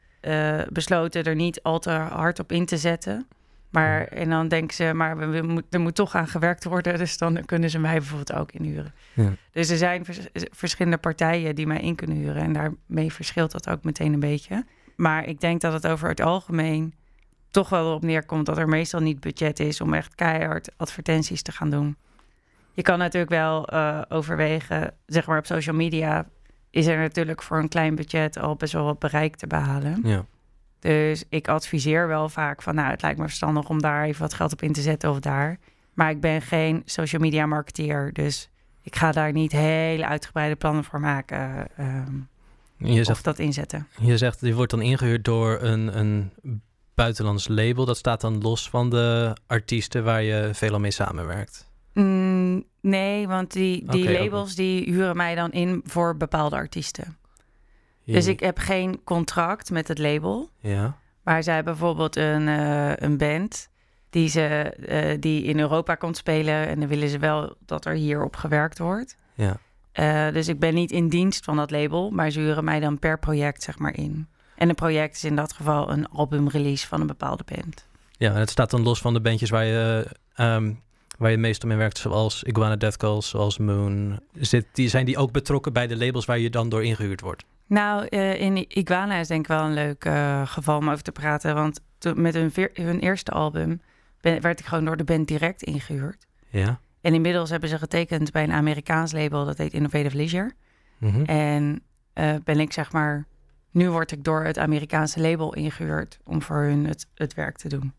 besloten 0.69 1.25
er 1.25 1.35
niet 1.35 1.63
al 1.63 1.79
te 1.79 1.91
hard 1.91 2.39
op 2.39 2.53
in 2.53 2.67
te 2.67 2.77
zetten. 2.77 3.27
Maar 3.71 4.05
en 4.05 4.29
dan 4.29 4.49
denken 4.49 4.75
ze, 4.75 4.93
maar 4.95 5.17
we, 5.17 5.27
we 5.27 5.65
er 5.71 5.81
moet 5.81 5.95
toch 5.95 6.15
aan 6.15 6.29
gewerkt 6.29 6.65
worden, 6.65 6.99
dus 6.99 7.19
dan 7.19 7.45
kunnen 7.45 7.71
ze 7.71 7.79
mij 7.79 7.93
bijvoorbeeld 7.99 8.33
ook 8.33 8.53
inhuren. 8.53 8.93
Ja. 9.13 9.33
Dus 9.53 9.71
er 9.71 9.77
zijn 9.77 10.05
vers- 10.05 10.29
verschillende 10.51 10.99
partijen 10.99 11.55
die 11.55 11.67
mij 11.67 11.81
in 11.81 11.95
kunnen 11.95 12.17
huren 12.17 12.43
en 12.43 12.53
daarmee 12.53 13.13
verschilt 13.13 13.53
dat 13.53 13.69
ook 13.69 13.85
meteen 13.85 14.13
een 14.13 14.21
beetje. 14.21 14.65
Maar 14.97 15.25
ik 15.27 15.41
denk 15.41 15.61
dat 15.61 15.73
het 15.73 15.87
over 15.87 16.09
het 16.09 16.21
algemeen 16.21 16.95
toch 17.51 17.69
wel 17.69 17.87
erop 17.87 18.03
neerkomt 18.03 18.47
dat 18.47 18.59
er 18.59 18.69
meestal 18.69 19.01
niet 19.01 19.21
budget 19.21 19.61
is 19.61 19.81
om 19.81 19.95
echt 19.95 20.15
keihard 20.15 20.71
advertenties 20.77 21.43
te 21.43 21.53
gaan 21.53 21.71
doen. 21.71 21.97
Je 22.73 22.83
kan 22.83 22.99
natuurlijk 22.99 23.33
wel 23.33 23.69
eh, 23.69 24.03
overwegen, 24.09 24.95
zeg 25.07 25.27
maar 25.27 25.39
op 25.39 25.47
social 25.47 25.77
media 25.77 26.29
is 26.71 26.87
er 26.87 26.99
natuurlijk 26.99 27.43
voor 27.43 27.59
een 27.59 27.69
klein 27.69 27.95
budget 27.95 28.39
al 28.39 28.57
best 28.57 28.73
wel 28.73 28.85
wat 28.85 28.99
bereik 28.99 29.37
te 29.37 29.47
behalen. 29.47 30.01
Ja. 30.03 30.25
Dus 30.81 31.25
ik 31.29 31.49
adviseer 31.49 32.09
wel 32.09 32.29
vaak 32.29 32.63
van, 32.63 32.75
nou, 32.75 32.91
het 32.91 33.03
lijkt 33.03 33.19
me 33.19 33.25
verstandig 33.25 33.69
om 33.69 33.81
daar 33.81 34.05
even 34.05 34.21
wat 34.21 34.35
geld 34.35 34.53
op 34.53 34.63
in 34.63 34.73
te 34.73 34.81
zetten 34.81 35.11
of 35.11 35.21
daar. 35.21 35.59
Maar 35.95 36.11
ik 36.11 36.21
ben 36.21 36.43
geen 36.43 36.83
social 36.85 37.23
media 37.23 37.47
marketeer, 37.47 38.13
dus 38.13 38.51
ik 38.83 38.97
ga 38.97 39.13
daar 39.13 39.33
niet 39.33 39.53
hele 39.53 40.07
uitgebreide 40.07 40.57
plannen 40.57 40.85
voor 40.85 41.01
maken 41.01 41.67
ehm, 41.77 42.15
Je 42.77 43.01
of 43.01 43.07
zegt, 43.07 43.25
dat 43.25 43.39
inzetten. 43.39 43.87
je 44.01 44.17
zegt, 44.17 44.41
die 44.41 44.55
wordt 44.55 44.71
dan 44.71 44.83
ingehuurd 44.83 45.25
door 45.25 45.59
een, 45.61 45.99
een 45.99 46.33
buitenlands 46.95 47.49
label. 47.49 47.85
Dat 47.85 47.97
staat 47.97 48.21
dan 48.21 48.41
los 48.41 48.69
van 48.69 48.91
de 48.91 49.37
artiesten 49.47 50.05
waar 50.05 50.23
je 50.23 50.51
veel 50.53 50.79
mee 50.79 50.91
samenwerkt. 50.91 51.69
Mm, 51.95 52.65
nee, 52.81 53.29
want 53.29 53.53
die, 53.53 53.85
die 53.91 54.13
labels 54.13 54.55
die 54.55 54.85
huren 54.85 55.17
mij 55.17 55.35
dan 55.35 55.53
in 55.53 55.81
voor 55.85 56.17
bepaalde 56.17 56.57
artiesten. 56.57 57.17
Dus 58.05 58.27
ik 58.27 58.41
heb 58.41 58.59
geen 58.59 59.01
contract 59.05 59.71
met 59.71 59.89
het 59.89 59.99
label. 59.99 60.51
Ja. 60.61 60.97
Maar 61.23 61.43
zij 61.43 61.55
hebben 61.55 61.73
bijvoorbeeld 61.73 62.17
een, 62.17 62.49
eh, 62.49 62.93
een 62.97 63.17
band 63.17 63.69
die, 64.11 64.29
ze, 64.29 64.47
eh, 64.47 65.21
die 65.21 65.43
in 65.43 65.59
Europa 65.59 65.95
komt 65.95 66.17
spelen. 66.17 66.69
En 66.69 66.81
dan 66.81 66.89
willen 66.89 67.09
ze 67.09 67.19
wel 67.19 67.55
dat 67.67 67.85
er 67.85 67.95
hierop 67.95 68.37
gewerkt 68.37 68.79
wordt. 68.79 69.17
Ja. 69.35 69.57
Eh, 69.93 70.33
dus 70.33 70.49
ik 70.49 70.59
ben 70.59 70.75
niet 70.75 70.93
in 70.93 71.09
dienst 71.09 71.45
van 71.45 71.57
dat 71.57 71.71
label, 71.71 72.11
maar 72.11 72.31
ze 72.31 72.41
huren 72.41 72.65
mij 72.65 72.81
dan 72.81 72.99
per 72.99 73.19
project 73.19 73.63
zeg 73.63 73.79
maar 73.79 73.97
in. 73.97 74.29
En 74.57 74.69
een 74.69 74.75
project 74.75 75.15
is 75.17 75.25
in 75.25 75.37
dat 75.37 75.53
geval 75.53 75.91
een 75.91 76.09
albumrelease 76.09 76.87
van 76.87 77.01
een 77.01 77.07
bepaalde 77.07 77.45
band. 77.55 77.87
Ja, 78.11 78.33
en 78.33 78.41
het 78.41 78.51
staat 78.51 78.71
dan 78.71 78.83
los 78.83 79.01
van 79.01 79.13
de 79.13 79.21
bandjes 79.21 79.51
waar 79.51 79.65
je, 79.65 80.07
ehm, 80.35 80.73
waar 81.19 81.31
je 81.31 81.37
meestal 81.37 81.69
mee 81.69 81.79
werkt, 81.79 81.99
zoals 81.99 82.43
Iguana 82.43 82.77
Death 82.77 82.97
Calls, 82.97 83.29
zoals 83.29 83.59
Moon. 83.59 84.21
Zit, 84.33 84.67
die, 84.73 84.89
zijn 84.89 85.07
die 85.07 85.17
ook 85.17 85.33
betrokken 85.33 85.73
bij 85.73 85.87
de 85.87 85.97
labels 85.97 86.25
waar 86.25 86.39
je 86.39 86.51
dan 86.51 86.69
door 86.69 86.85
ingehuurd 86.85 87.21
wordt? 87.21 87.45
Nou, 87.71 88.07
uh, 88.11 88.41
in 88.41 88.65
Iguana 88.69 89.17
is 89.17 89.29
denk 89.29 89.41
ik 89.41 89.49
wel 89.49 89.65
een 89.65 89.75
leuk 89.75 90.05
uh, 90.05 90.47
geval 90.47 90.79
om 90.79 90.91
over 90.91 91.03
te 91.03 91.13
praten. 91.13 91.55
Want 91.55 91.81
met 92.15 92.35
hun, 92.35 92.53
hun 92.73 92.99
eerste 92.99 93.31
album 93.31 93.81
ben, 94.21 94.41
werd 94.41 94.61
ik 94.61 94.67
gewoon 94.67 94.85
door 94.85 94.97
de 94.97 95.05
band 95.05 95.29
direct 95.29 95.63
ingehuurd. 95.63 96.27
Ja. 96.49 96.81
En 97.01 97.15
inmiddels 97.15 97.51
hebben 97.51 97.69
ze 97.69 97.79
getekend 97.79 98.33
bij 98.33 98.43
een 98.43 98.53
Amerikaans 98.53 99.13
label, 99.13 99.45
dat 99.45 99.59
heet 99.59 99.73
Innovative 99.73 100.17
Leisure. 100.17 100.53
Mm 100.99 101.11
-hmm. 101.11 101.25
En 101.25 101.83
uh, 102.15 102.35
ben 102.45 102.61
ik 102.61 102.73
zeg 102.73 102.93
maar, 102.93 103.27
nu 103.71 103.91
word 103.91 104.13
ik 104.13 104.25
door 104.25 104.45
het 104.45 104.59
Amerikaanse 104.59 105.21
label 105.21 105.55
ingehuurd 105.55 106.19
om 106.25 106.43
voor 106.43 106.63
hun 106.63 106.87
het, 106.87 107.07
het 107.15 107.35
werk 107.35 107.57
te 107.57 107.69
doen. 107.69 107.93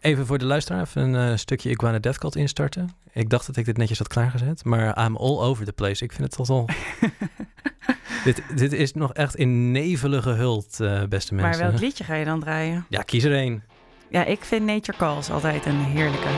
Even 0.00 0.26
voor 0.26 0.38
de 0.38 0.44
luisteraar, 0.44 0.82
even 0.82 1.02
een 1.02 1.30
uh, 1.30 1.36
stukje 1.36 1.70
Iguana 1.70 1.98
Death 1.98 2.18
Cult 2.18 2.36
instarten. 2.36 2.90
Ik 3.12 3.30
dacht 3.30 3.46
dat 3.46 3.56
ik 3.56 3.64
dit 3.64 3.76
netjes 3.76 3.98
had 3.98 4.08
klaargezet, 4.08 4.64
maar 4.64 5.04
I'm 5.04 5.16
all 5.16 5.38
over 5.38 5.64
the 5.64 5.72
place. 5.72 6.04
Ik 6.04 6.12
vind 6.12 6.22
het 6.22 6.36
toch 6.36 6.50
al... 6.50 6.68
dit, 8.24 8.42
dit 8.54 8.72
is 8.72 8.92
nog 8.92 9.12
echt 9.12 9.36
in 9.36 9.70
nevelen 9.70 10.22
gehuld, 10.22 10.78
uh, 10.80 11.02
beste 11.08 11.34
mensen. 11.34 11.60
Maar 11.60 11.70
welk 11.70 11.80
liedje 11.80 12.04
ga 12.04 12.14
je 12.14 12.24
dan 12.24 12.40
draaien? 12.40 12.86
Ja, 12.88 13.02
kies 13.02 13.24
er 13.24 13.34
één. 13.34 13.62
Ja, 14.08 14.24
ik 14.24 14.44
vind 14.44 14.64
Nature 14.66 14.98
Calls 14.98 15.30
altijd 15.30 15.66
een 15.66 15.80
heerlijke. 15.80 16.28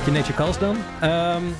Stukje 0.00 0.18
Nature 0.18 0.36
Calls 0.36 0.58
dan. 0.58 0.76
Um, 1.10 1.54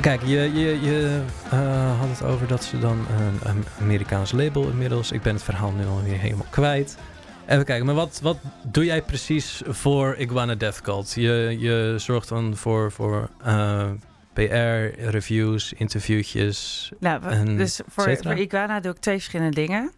kijk, 0.00 0.22
je, 0.22 0.52
je, 0.52 0.80
je 0.80 1.22
uh, 1.52 2.00
had 2.00 2.08
het 2.08 2.22
over 2.22 2.46
dat 2.46 2.64
ze 2.64 2.78
dan 2.78 3.06
een, 3.18 3.50
een 3.50 3.64
Amerikaans 3.80 4.32
label 4.32 4.68
inmiddels. 4.68 5.12
Ik 5.12 5.22
ben 5.22 5.34
het 5.34 5.42
verhaal 5.42 5.72
nu 5.72 5.86
alweer 5.86 6.18
helemaal 6.18 6.46
kwijt. 6.50 6.98
Even 7.46 7.64
kijken, 7.64 7.86
maar 7.86 7.94
wat, 7.94 8.20
wat 8.22 8.38
doe 8.62 8.84
jij 8.84 9.02
precies 9.02 9.62
voor 9.66 10.16
Iguana 10.16 10.54
Death 10.54 10.80
Cult? 10.80 11.12
Je, 11.14 11.56
je 11.58 11.94
zorgt 11.96 12.28
dan 12.28 12.56
voor, 12.56 12.92
voor 12.92 13.30
uh, 13.46 13.90
PR, 14.32 15.00
reviews, 15.10 15.72
interviewtjes. 15.72 16.90
Nou, 17.00 17.22
en 17.22 17.56
dus 17.56 17.80
voor, 17.86 18.16
voor 18.16 18.34
Iguana 18.34 18.80
doe 18.80 18.92
ik 18.92 18.98
twee 18.98 19.14
verschillende 19.14 19.54
dingen. 19.54 19.92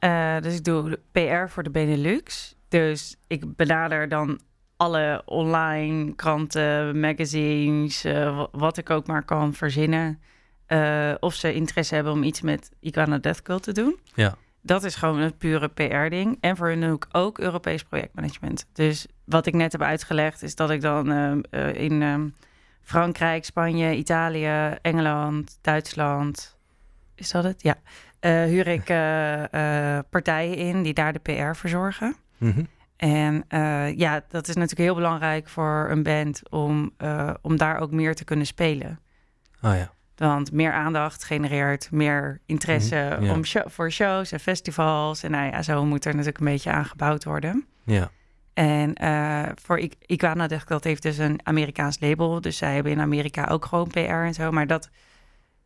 Uh, 0.00 0.40
dus 0.40 0.54
ik 0.54 0.64
doe 0.64 0.98
PR 1.12 1.48
voor 1.48 1.62
de 1.62 1.70
Benelux. 1.70 2.54
Dus 2.68 3.16
ik 3.26 3.56
benader 3.56 4.08
dan 4.08 4.40
alle 4.78 5.22
online 5.24 6.14
kranten, 6.14 7.00
magazines, 7.00 8.04
uh, 8.04 8.44
wat 8.52 8.76
ik 8.76 8.90
ook 8.90 9.06
maar 9.06 9.22
kan 9.22 9.54
verzinnen. 9.54 10.20
Uh, 10.68 11.14
of 11.20 11.34
ze 11.34 11.54
interesse 11.54 11.94
hebben 11.94 12.12
om 12.12 12.22
iets 12.22 12.40
met 12.40 12.70
Iguana 12.80 13.18
Death 13.18 13.42
Cult 13.42 13.62
te 13.62 13.72
doen. 13.72 13.98
Ja. 14.14 14.34
Dat 14.60 14.84
is 14.84 14.94
gewoon 14.94 15.18
een 15.18 15.36
pure 15.36 15.68
PR-ding. 15.68 16.38
En 16.40 16.56
voor 16.56 16.68
hun 16.68 16.92
ik 16.92 17.06
ook 17.12 17.38
Europees 17.38 17.82
projectmanagement. 17.82 18.66
Dus 18.72 19.06
wat 19.24 19.46
ik 19.46 19.54
net 19.54 19.72
heb 19.72 19.82
uitgelegd, 19.82 20.42
is 20.42 20.54
dat 20.54 20.70
ik 20.70 20.80
dan 20.80 21.12
uh, 21.12 21.74
in 21.74 22.02
um, 22.02 22.34
Frankrijk, 22.82 23.44
Spanje, 23.44 23.96
Italië, 23.96 24.76
Engeland, 24.82 25.58
Duitsland. 25.60 26.56
Is 27.14 27.30
dat 27.30 27.44
het? 27.44 27.62
Ja. 27.62 27.76
huur 28.46 28.66
ik 28.66 28.84
partijen 30.10 30.56
in 30.56 30.82
die 30.82 30.94
daar 30.94 31.12
de 31.12 31.18
PR 31.18 31.54
verzorgen. 31.54 32.16
Mm 32.38 32.50
-hmm. 32.50 32.68
En 32.98 33.44
uh, 33.48 33.96
ja, 33.98 34.24
dat 34.28 34.48
is 34.48 34.54
natuurlijk 34.54 34.80
heel 34.80 34.94
belangrijk 34.94 35.48
voor 35.48 35.86
een 35.90 36.02
band 36.02 36.50
om, 36.50 36.90
uh, 36.98 37.34
om 37.42 37.56
daar 37.56 37.80
ook 37.80 37.90
meer 37.90 38.14
te 38.14 38.24
kunnen 38.24 38.46
spelen. 38.46 39.00
Oh 39.62 39.74
ja. 39.74 39.92
Want 40.16 40.52
meer 40.52 40.72
aandacht 40.72 41.24
genereert 41.24 41.88
meer 41.90 42.40
interesse 42.46 43.16
Mm 43.18 43.24
ja. 43.24 43.32
om 43.32 43.44
show, 43.44 43.68
voor 43.68 43.90
shows 43.90 44.32
en 44.32 44.40
festivals. 44.40 45.22
En 45.22 45.30
nou 45.30 45.50
ja, 45.50 45.62
zo 45.62 45.84
moet 45.84 46.04
er 46.04 46.12
natuurlijk 46.12 46.38
een 46.38 46.44
beetje 46.44 46.70
aan 46.70 46.84
gebouwd 46.84 47.24
worden. 47.24 47.66
Ja. 47.84 48.10
En 48.54 48.92
uh, 49.02 49.48
voor 49.54 49.78
I 49.80 49.92
Iguana 50.06 50.46
dacht 50.46 50.62
ik 50.62 50.68
dat 50.68 50.84
heeft 50.84 51.02
dus 51.02 51.18
een 51.18 51.40
Amerikaans 51.42 52.00
label. 52.00 52.40
Dus 52.40 52.56
zij 52.56 52.74
hebben 52.74 52.92
in 52.92 53.00
Amerika 53.00 53.44
ook 53.44 53.64
gewoon 53.64 53.88
PR 53.88 53.98
en 53.98 54.34
zo. 54.34 54.50
Maar 54.50 54.66
dat 54.66 54.90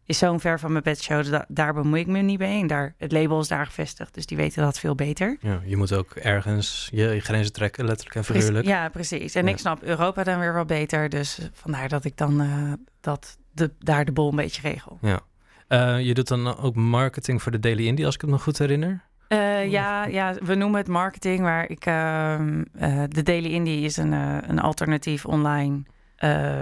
is 0.07 0.19
zo'n 0.19 0.41
ver 0.41 0.61
van 0.61 0.73
mijn 0.73 0.85
bedshow. 0.85 1.31
Da 1.31 1.45
daar 1.49 1.75
bemoei 1.75 2.01
ik 2.01 2.07
me 2.07 2.19
niet 2.19 2.39
mee. 2.39 2.61
En 2.61 2.67
daar, 2.67 2.95
het 2.99 3.13
label 3.13 3.41
is 3.41 3.49
daar 3.49 3.67
gevestigd, 3.67 4.15
dus 4.15 4.27
die 4.27 4.37
weten 4.37 4.63
dat 4.63 4.79
veel 4.79 4.95
beter. 4.95 5.37
Ja, 5.41 5.61
je 5.65 5.77
moet 5.77 5.95
ook 5.95 6.11
ergens 6.15 6.89
je, 6.93 7.09
je 7.09 7.21
grenzen 7.21 7.53
trekken, 7.53 7.85
letterlijk 7.85 8.17
en 8.17 8.25
figuurlijk. 8.25 8.67
Ja, 8.67 8.89
precies. 8.89 9.35
En 9.35 9.45
Ja. 9.47 9.51
ik 9.53 9.59
snap 9.59 9.83
Europa 9.83 10.23
dan 10.25 10.39
weer 10.39 10.53
wel 10.55 10.65
beter. 10.65 11.09
Dus 11.09 11.39
vandaar 11.53 11.89
dat 11.89 12.05
ik 12.05 12.17
dan 12.17 12.43
uh, 12.43 12.73
dat 13.01 13.39
de, 13.53 13.71
daar 13.79 14.05
de 14.05 14.13
bol 14.13 14.29
een 14.31 14.37
beetje 14.37 14.63
regel. 14.69 14.99
Ja. 15.01 15.21
Uh, 15.69 16.01
je 16.01 16.15
doet 16.15 16.29
dan 16.29 16.57
ook 16.59 16.75
marketing 16.75 17.43
voor 17.43 17.53
de 17.53 17.59
Daily 17.59 17.87
Indie, 17.87 18.07
als 18.07 18.15
ik 18.15 18.21
het 18.21 18.31
me 18.31 18.39
goed 18.39 18.59
herinner. 18.59 19.01
Uh, 19.29 19.71
ja, 19.71 20.05
ja, 20.05 20.35
we 20.43 20.55
noemen 20.55 20.79
het 20.79 20.89
marketing, 20.89 21.41
maar 21.41 21.69
ik, 21.71 21.87
uh, 21.87 22.39
de 23.09 23.23
Daily 23.23 23.53
Indie 23.53 23.85
is 23.85 23.97
een, 23.97 24.13
een 24.13 24.59
alternatief 24.61 25.27
online 25.27 25.83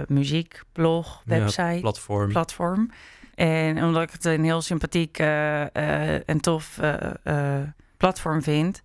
muziek, 0.07 0.61
blog, 0.71 1.21
website, 1.25 1.61
ja, 1.61 1.79
platform. 1.79 2.29
platform. 2.29 2.89
En 3.35 3.83
omdat 3.83 4.01
ik 4.03 4.11
het 4.11 4.25
een 4.25 4.43
heel 4.43 4.61
sympathiek 4.61 5.17
en 5.19 6.39
tof 6.41 6.79
platform 7.97 8.41
vind, 8.43 8.81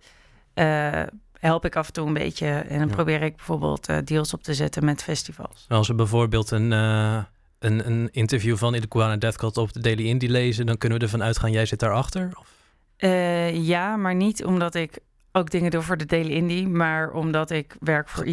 help 1.39 1.65
ik 1.65 1.75
af 1.75 1.87
en 1.87 1.93
toe 1.93 2.07
een 2.07 2.13
beetje. 2.13 2.47
En 2.47 2.79
dan 2.79 2.87
Ja. 2.87 2.93
probeer 2.93 3.21
ik 3.21 3.35
bijvoorbeeld 3.35 4.07
deals 4.07 4.33
op 4.33 4.43
te 4.43 4.53
zetten 4.53 4.85
met 4.85 5.03
festivals. 5.03 5.65
Als 5.69 5.87
we 5.87 5.93
bijvoorbeeld 5.93 6.51
een, 6.51 6.71
uh, 6.71 7.17
een, 7.59 7.87
een 7.87 8.09
interview 8.11 8.57
van 8.57 8.73
Iguana 8.75 9.15
Death 9.17 9.37
Cult 9.37 9.57
op 9.57 9.73
de 9.73 9.79
Daily 9.79 10.05
Indie 10.07 10.29
lezen, 10.29 10.65
dan 10.65 10.77
kunnen 10.77 10.97
we 10.97 11.03
ervan 11.03 11.23
uitgaan, 11.23 11.51
jij 11.51 11.65
zit 11.65 11.79
daarachter? 11.79 12.31
Of? 12.39 12.47
Uh, 12.97 13.65
ja, 13.67 13.95
maar 13.95 14.15
niet 14.15 14.45
omdat 14.45 14.75
ik 14.75 14.99
ook 15.31 15.49
dingen 15.49 15.71
doe 15.71 15.81
voor 15.81 15.97
de 15.97 16.05
Daily 16.05 16.31
Indie, 16.31 16.67
maar 16.67 17.11
omdat 17.11 17.51
ik 17.51 17.75
werk 17.79 18.09
voor 18.09 18.25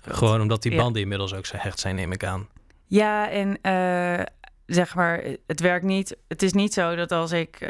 Cult. 0.00 0.16
Gewoon 0.16 0.40
omdat 0.40 0.62
die 0.62 0.72
Ja. 0.72 0.78
banden 0.82 1.02
inmiddels 1.02 1.34
ook 1.34 1.46
zo 1.46 1.56
hecht 1.58 1.78
zijn, 1.78 1.94
neem 1.94 2.12
ik 2.12 2.24
aan. 2.24 2.48
Ja, 2.86 3.30
en 3.30 3.48
uh, 3.62 4.24
zeg 4.66 4.94
maar, 4.94 5.22
het 5.46 5.60
werkt 5.60 5.84
niet. 5.84 6.16
Het 6.28 6.42
is 6.42 6.52
niet 6.52 6.72
zo 6.72 6.94
dat 6.96 7.12
als 7.12 7.32
ik 7.32 7.58
uh, 7.60 7.68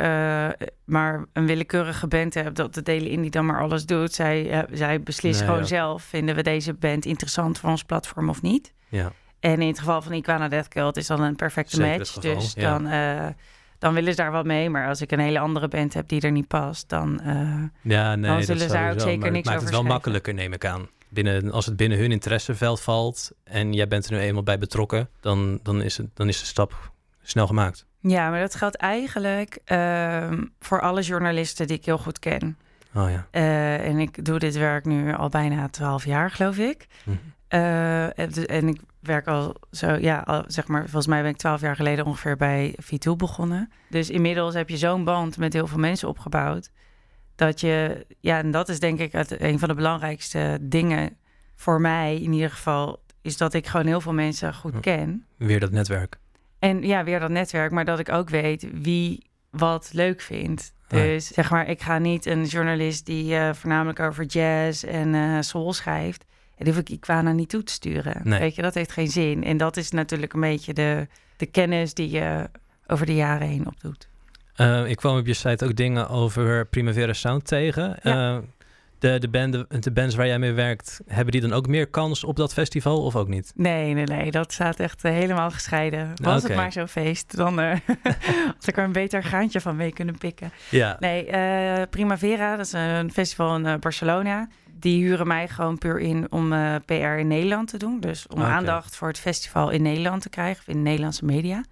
maar 0.85 1.25
een 1.33 1.47
willekeurige 1.47 2.07
band 2.07 2.35
heb, 2.35 2.55
dat 2.55 2.75
de 2.75 2.83
Daily 2.83 3.07
Indie 3.07 3.31
dan 3.31 3.47
maar 3.47 3.61
alles 3.61 3.87
doet. 3.87 4.13
Zij, 4.13 4.51
uh, 4.53 4.59
zij 4.73 5.01
beslissen 5.01 5.47
Nee, 5.47 5.55
gewoon 5.55 5.69
ja. 5.69 5.77
zelf: 5.77 6.03
vinden 6.03 6.35
we 6.35 6.43
deze 6.43 6.75
band 6.75 7.05
interessant 7.05 7.59
voor 7.59 7.71
ons 7.71 7.83
platform 7.85 8.29
of 8.29 8.43
niet? 8.43 8.73
Ja. 8.89 9.13
En 9.41 9.61
in 9.63 9.69
het 9.69 9.79
geval 9.79 10.03
van 10.03 10.13
Iguana 10.13 10.49
Death 10.49 10.69
Cult 10.69 10.97
is 10.97 11.07
dan 11.07 11.21
een 11.21 11.37
perfecte 11.37 11.77
Zeker 11.77 11.99
match. 11.99 12.13
geval, 12.13 12.35
dus 12.35 12.53
ja. 12.57 12.79
dan, 12.79 12.87
uh, 12.93 13.27
dan 13.79 13.95
willen 13.95 14.11
ze 14.11 14.17
daar 14.17 14.31
wat 14.33 14.45
mee. 14.45 14.71
Maar 14.71 14.89
als 14.89 15.01
ik 15.01 15.11
een 15.13 15.19
hele 15.19 15.39
andere 15.39 15.69
band 15.69 15.95
heb 15.95 16.09
die 16.09 16.21
er 16.21 16.31
niet 16.31 16.49
past, 16.49 16.89
dan. 16.89 17.21
Ja, 17.83 18.15
nee, 18.15 18.31
Dan 18.31 18.43
zullen 18.43 18.63
ze 18.63 18.69
daar 18.75 18.93
ook 18.93 19.01
zeker 19.01 19.19
maar 19.19 19.31
niks 19.31 19.49
het 19.49 19.55
maakt 19.55 19.57
over 19.57 19.59
het 19.59 19.61
wel 19.61 19.63
schrijven. 19.69 19.85
makkelijker, 19.93 20.35
neem 20.35 20.53
ik 20.53 20.65
aan. 20.65 20.89
Binnen, 21.09 21.53
als 21.53 21.67
het 21.67 21.77
binnen 21.77 21.99
hun 21.99 22.13
interesseveld 22.13 22.81
valt 22.81 23.31
en 23.45 23.73
jij 23.73 23.89
bent 23.89 24.07
er 24.07 24.13
nu 24.13 24.19
eenmaal 24.19 24.43
bij 24.43 24.59
betrokken, 24.59 25.09
dan, 25.21 25.61
dan, 25.63 25.83
is, 25.83 25.97
het, 25.97 26.07
dan 26.15 26.29
is 26.29 26.41
de 26.41 26.47
stap 26.47 26.93
snel 27.23 27.47
gemaakt. 27.47 27.87
Ja, 28.01 28.31
maar 28.31 28.41
dat 28.41 28.55
geldt 28.55 28.77
eigenlijk 28.77 29.59
uh, 29.67 30.33
voor 30.61 30.81
alle 30.81 31.03
journalisten 31.03 31.67
die 31.67 31.77
ik 31.77 31.85
heel 31.85 31.99
goed 31.99 32.19
ken. 32.19 32.59
Oh 32.95 33.11
ja. 33.11 33.27
Uh, 33.33 33.87
en 33.87 33.99
ik 33.99 34.25
doe 34.25 34.39
dit 34.39 34.57
werk 34.57 34.85
nu 34.85 35.15
al 35.15 35.29
bijna 35.29 35.69
twaalf 35.69 36.05
jaar, 36.05 36.31
geloof 36.31 36.59
ik. 36.59 36.87
Hm. 37.05 37.11
Uh, 37.49 38.19
en, 38.19 38.47
en 38.47 38.69
ik 38.69 38.81
werk 39.01 39.27
al 39.27 39.55
zo, 39.71 39.93
ja, 39.93 40.19
al, 40.19 40.45
zeg 40.47 40.67
maar, 40.67 40.83
volgens 40.83 41.07
mij 41.07 41.23
ben 41.23 41.31
ik 41.31 41.37
twaalf 41.37 41.61
jaar 41.61 41.77
geleden 41.77 42.05
ongeveer 42.05 42.37
bij 42.37 42.75
V2 42.83 43.11
begonnen. 43.17 43.71
Dus 43.89 44.11
inmiddels 44.11 44.55
heb 44.55 44.69
je 44.69 44.77
zo'n 44.77 45.05
band 45.05 45.37
met 45.37 45.53
heel 45.53 45.67
veel 45.67 45.79
mensen 45.79 46.09
opgebouwd. 46.09 46.71
Dat 47.37 47.61
je, 47.61 48.07
ja, 48.21 48.39
en 48.39 48.51
dat 48.51 48.69
is 48.69 48.81
denk 48.81 48.99
ik 48.99 49.13
het, 49.13 49.41
een 49.41 49.59
van 49.59 49.69
de 49.69 49.75
belangrijkste 49.75 50.59
dingen 50.61 51.17
voor 51.55 51.81
mij 51.81 52.15
in 52.21 52.33
ieder 52.33 52.51
geval, 52.51 53.03
is 53.23 53.37
dat 53.37 53.55
ik 53.55 53.67
gewoon 53.67 53.87
heel 53.87 54.01
veel 54.01 54.13
mensen 54.13 54.55
goed 54.55 54.73
Hm. 54.75 54.81
ken. 54.81 55.25
Weer 55.37 55.61
dat 55.61 55.71
netwerk. 55.71 56.19
En 56.59 56.83
ja, 56.83 57.05
weer 57.05 57.21
dat 57.21 57.31
netwerk, 57.31 57.71
maar 57.71 57.85
dat 57.85 57.99
ik 57.99 58.09
ook 58.09 58.29
weet 58.29 58.67
wie 58.73 59.25
wat 59.51 59.89
leuk 59.93 60.21
vindt. 60.21 60.75
Dus 60.89 61.27
zeg 61.27 61.51
maar, 61.51 61.69
ik 61.69 61.83
ga 61.83 61.99
niet 61.99 62.27
een 62.27 62.45
journalist 62.45 63.07
die 63.07 63.37
eh, 63.37 63.53
voornamelijk 63.55 64.01
over 64.01 64.25
jazz 64.25 64.85
en 64.85 65.15
eh 65.15 65.37
soul 65.41 65.73
schrijft. 65.73 66.25
En 66.57 66.65
die 66.65 66.73
hoef 66.75 66.83
ik 66.83 66.89
Ikwana 66.89 67.33
niet 67.33 67.49
toe 67.49 67.63
te 67.63 67.73
sturen. 67.73 68.21
Nee. 68.25 68.39
Weet 68.39 68.55
je, 68.55 68.63
dat 68.63 68.75
heeft 68.75 68.93
geen 68.93 69.09
zin. 69.09 69.45
En 69.45 69.57
dat 69.57 69.77
is 69.77 69.91
natuurlijk 69.91 70.33
een 70.33 70.41
beetje 70.41 70.73
de, 70.73 71.07
de 71.37 71.47
kennis 71.47 71.95
die 71.95 72.11
je 72.11 72.51
over 72.87 73.07
de 73.07 73.15
jaren 73.15 73.49
heen 73.49 73.67
opdoet. 73.67 74.09
Eh, 74.57 74.91
ik 74.91 74.97
kwam 74.97 75.19
op 75.19 75.27
je 75.27 75.35
site 75.35 75.65
ook 75.65 75.77
dingen 75.77 76.09
over 76.09 76.67
Primavera 76.67 77.13
Sound 77.13 77.47
tegen. 77.47 77.97
Ja. 78.03 78.37
Eh, 78.37 78.43
de, 78.99 79.19
de, 79.19 79.29
banden, 79.29 79.67
de 79.81 79.91
bands 79.91 80.15
waar 80.15 80.27
jij 80.27 80.39
mee 80.39 80.53
werkt, 80.53 81.01
hebben 81.07 81.33
die 81.33 81.41
dan 81.41 81.53
ook 81.53 81.67
meer 81.67 81.87
kans 81.87 82.25
op 82.25 82.37
dat 82.37 82.53
festival 82.53 83.03
of 83.03 83.17
ook 83.17 83.29
niet? 83.29 83.53
Nee, 83.55 83.95
nee, 83.95 84.05
nee. 84.05 84.31
Dat 84.31 84.53
staat 84.53 84.81
echt 84.81 85.05
eh, 85.05 85.13
helemaal 85.13 85.51
gescheiden. 85.51 86.13
Was 86.15 86.43
het 86.43 86.55
maar 86.55 86.73
zo'n 86.73 86.89
feest, 86.89 87.37
dan 87.37 87.61
eh 87.61 87.79
had 88.55 88.67
ik 88.67 88.77
er 88.77 88.85
een 88.85 88.93
beter 88.93 89.23
gaantje 89.23 89.61
van 89.61 89.77
mee 89.77 89.93
kunnen 89.93 90.19
pikken. 90.19 90.53
Ja. 90.71 90.97
Nee, 91.01 91.27
Primavera, 91.87 92.57
dat 92.57 92.67
is 92.67 92.73
een 92.73 93.13
festival 93.13 93.57
in 93.57 93.81
Barcelona. 93.81 94.49
Die 94.79 95.05
huren 95.05 95.27
mij 95.27 95.49
gewoon 95.49 95.79
puur 95.79 96.01
in 96.01 96.33
om 96.33 96.55
PR 96.85 96.93
in 96.93 97.29
Nederland 97.29 97.69
te 97.69 97.77
doen. 97.79 98.01
Dus 98.01 98.27
om 98.27 98.39
Oké. 98.39 98.49
aandacht 98.49 98.97
voor 98.97 99.09
het 99.09 99.19
festival 99.19 99.71
in 99.71 99.83
Nederland 99.83 100.23
te 100.23 100.29
krijgen, 100.29 100.61
of 100.61 100.69
in 100.69 100.77
de 100.77 100.83
Nederlandse 100.83 101.25
media. 101.25 101.63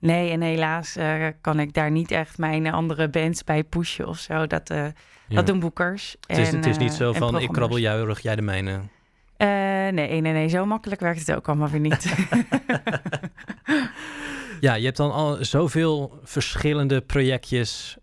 Nee, 0.00 0.30
en 0.30 0.40
helaas 0.40 0.96
eh, 0.96 1.26
kan 1.40 1.60
ik 1.60 1.72
daar 1.74 1.90
niet 1.90 2.10
echt 2.10 2.38
mijn 2.38 2.72
andere 2.72 3.08
bands 3.08 3.44
bij 3.44 3.64
pushen 3.64 4.06
of 4.08 4.18
zo. 4.18 4.46
Dat, 4.46 4.70
eh, 4.70 4.84
Ja. 4.84 4.92
dat 5.36 5.46
doen 5.46 5.60
boekers. 5.60 6.16
Het 6.26 6.38
is, 6.38 6.48
en, 6.48 6.56
het 6.56 6.66
is 6.66 6.76
niet 6.78 6.90
eh, 6.90 6.96
zo 6.96 7.12
en 7.12 7.18
van, 7.18 7.38
ik 7.40 7.48
krabbel 7.52 7.78
jouw 7.78 8.04
rug, 8.04 8.20
jij 8.20 8.36
de 8.36 8.42
mijne. 8.42 8.80
Eh, 9.36 9.48
nee, 9.48 9.92
nee, 9.92 10.20
nee, 10.20 10.48
zo 10.48 10.66
makkelijk 10.66 11.00
werkt 11.00 11.18
het 11.26 11.36
ook 11.36 11.48
allemaal 11.48 11.68
weer 11.68 11.80
niet. 11.80 12.06
Ja, 14.60 14.74
je 14.74 14.84
hebt 14.84 14.96
dan 14.96 15.12
al 15.12 15.44
zoveel 15.44 16.18
verschillende 16.22 17.00
projectjes. 17.00 17.96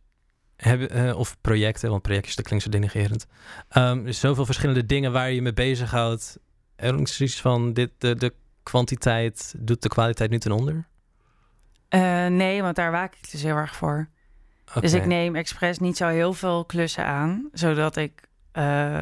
Hebben, 0.55 0.89
eh, 0.89 1.17
of 1.17 1.37
projecten, 1.41 1.89
want 1.89 2.01
projectjes, 2.01 2.35
dat 2.35 2.45
klinkt 2.45 2.65
zo 2.65 2.71
denigerend. 2.71 3.25
Ehm, 3.69 4.11
zoveel 4.11 4.45
verschillende 4.45 4.85
dingen 4.85 5.11
waar 5.11 5.29
je 5.29 5.35
je 5.35 5.41
mee 5.41 5.53
bezighoudt. 5.53 6.39
Er 6.75 6.99
is 6.99 7.21
iets 7.21 7.41
van, 7.41 7.73
dit, 7.73 7.91
de, 7.97 8.15
de 8.15 8.33
kwantiteit 8.63 9.55
doet 9.57 9.81
de 9.81 9.89
kwaliteit 9.89 10.29
nu 10.29 10.39
ten 10.39 10.51
onder? 10.51 10.87
Eh, 11.89 12.25
nee, 12.25 12.61
want 12.61 12.75
daar 12.75 12.91
waak 12.91 13.15
ik 13.15 13.31
dus 13.31 13.43
heel 13.43 13.55
erg 13.55 13.75
voor. 13.75 14.07
Dus 14.79 14.93
ik 14.93 15.05
neem 15.05 15.35
expres 15.35 15.79
niet 15.79 15.97
zo 15.97 16.07
heel 16.07 16.33
veel 16.33 16.65
klussen 16.65 17.05
aan, 17.05 17.49
zodat 17.53 17.95
ik, 17.95 18.27
eh, 18.51 18.99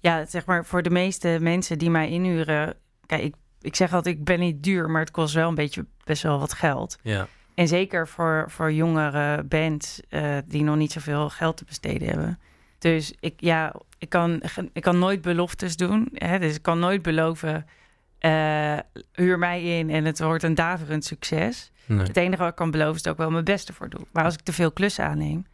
ja, 0.00 0.24
zeg 0.24 0.46
maar, 0.46 0.64
voor 0.64 0.82
de 0.82 0.90
meeste 0.90 1.38
mensen 1.40 1.78
die 1.78 1.90
mij 1.90 2.08
inhuren, 2.10 2.74
kijk, 3.06 3.22
ik, 3.22 3.34
ik 3.60 3.76
zeg 3.76 3.92
altijd, 3.92 4.16
ik 4.16 4.24
ben 4.24 4.40
niet 4.40 4.62
duur, 4.62 4.90
maar 4.90 5.00
het 5.00 5.10
kost 5.10 5.34
wel 5.34 5.48
een 5.48 5.54
beetje 5.54 5.86
best 6.04 6.22
wel 6.22 6.38
wat 6.38 6.52
geld. 6.52 6.98
Ja, 7.02 7.26
En 7.54 7.68
zeker 7.68 8.08
voor, 8.08 8.44
voor 8.48 8.72
jongere 8.72 9.42
bands 9.42 10.00
eh, 10.08 10.36
die 10.46 10.62
nog 10.62 10.76
niet 10.76 10.92
zoveel 10.92 11.30
geld 11.30 11.56
te 11.56 11.64
besteden 11.64 12.08
hebben. 12.08 12.38
Dus 12.78 13.14
ik, 13.20 13.34
ja, 13.36 13.74
ik 13.98 14.08
kan, 14.08 14.42
ik 14.72 14.82
kan 14.82 14.98
nooit 14.98 15.22
beloftes 15.22 15.76
doen. 15.76 16.08
Hè? 16.12 16.38
Dus 16.38 16.54
ik 16.54 16.62
kan 16.62 16.78
nooit 16.78 17.02
beloven, 17.02 17.66
huur 19.12 19.38
mij 19.38 19.78
in 19.78 19.90
en 19.90 20.04
het 20.04 20.18
wordt 20.20 20.42
een 20.42 20.54
daverend 20.54 21.04
succes. 21.04 21.71
Nee. 21.86 22.06
Het 22.06 22.16
enige 22.16 22.42
wat 22.42 22.50
ik 22.50 22.56
kan 22.56 22.70
beloven 22.70 22.94
is 22.94 23.02
dat 23.02 23.12
ik 23.12 23.18
wel 23.18 23.30
mijn 23.30 23.44
beste 23.44 23.72
voor 23.72 23.88
doe. 23.88 24.00
Maar 24.12 24.24
als 24.24 24.34
ik 24.34 24.40
te 24.40 24.52
veel 24.52 24.72
klussen 24.72 25.04
aanneem, 25.04 25.46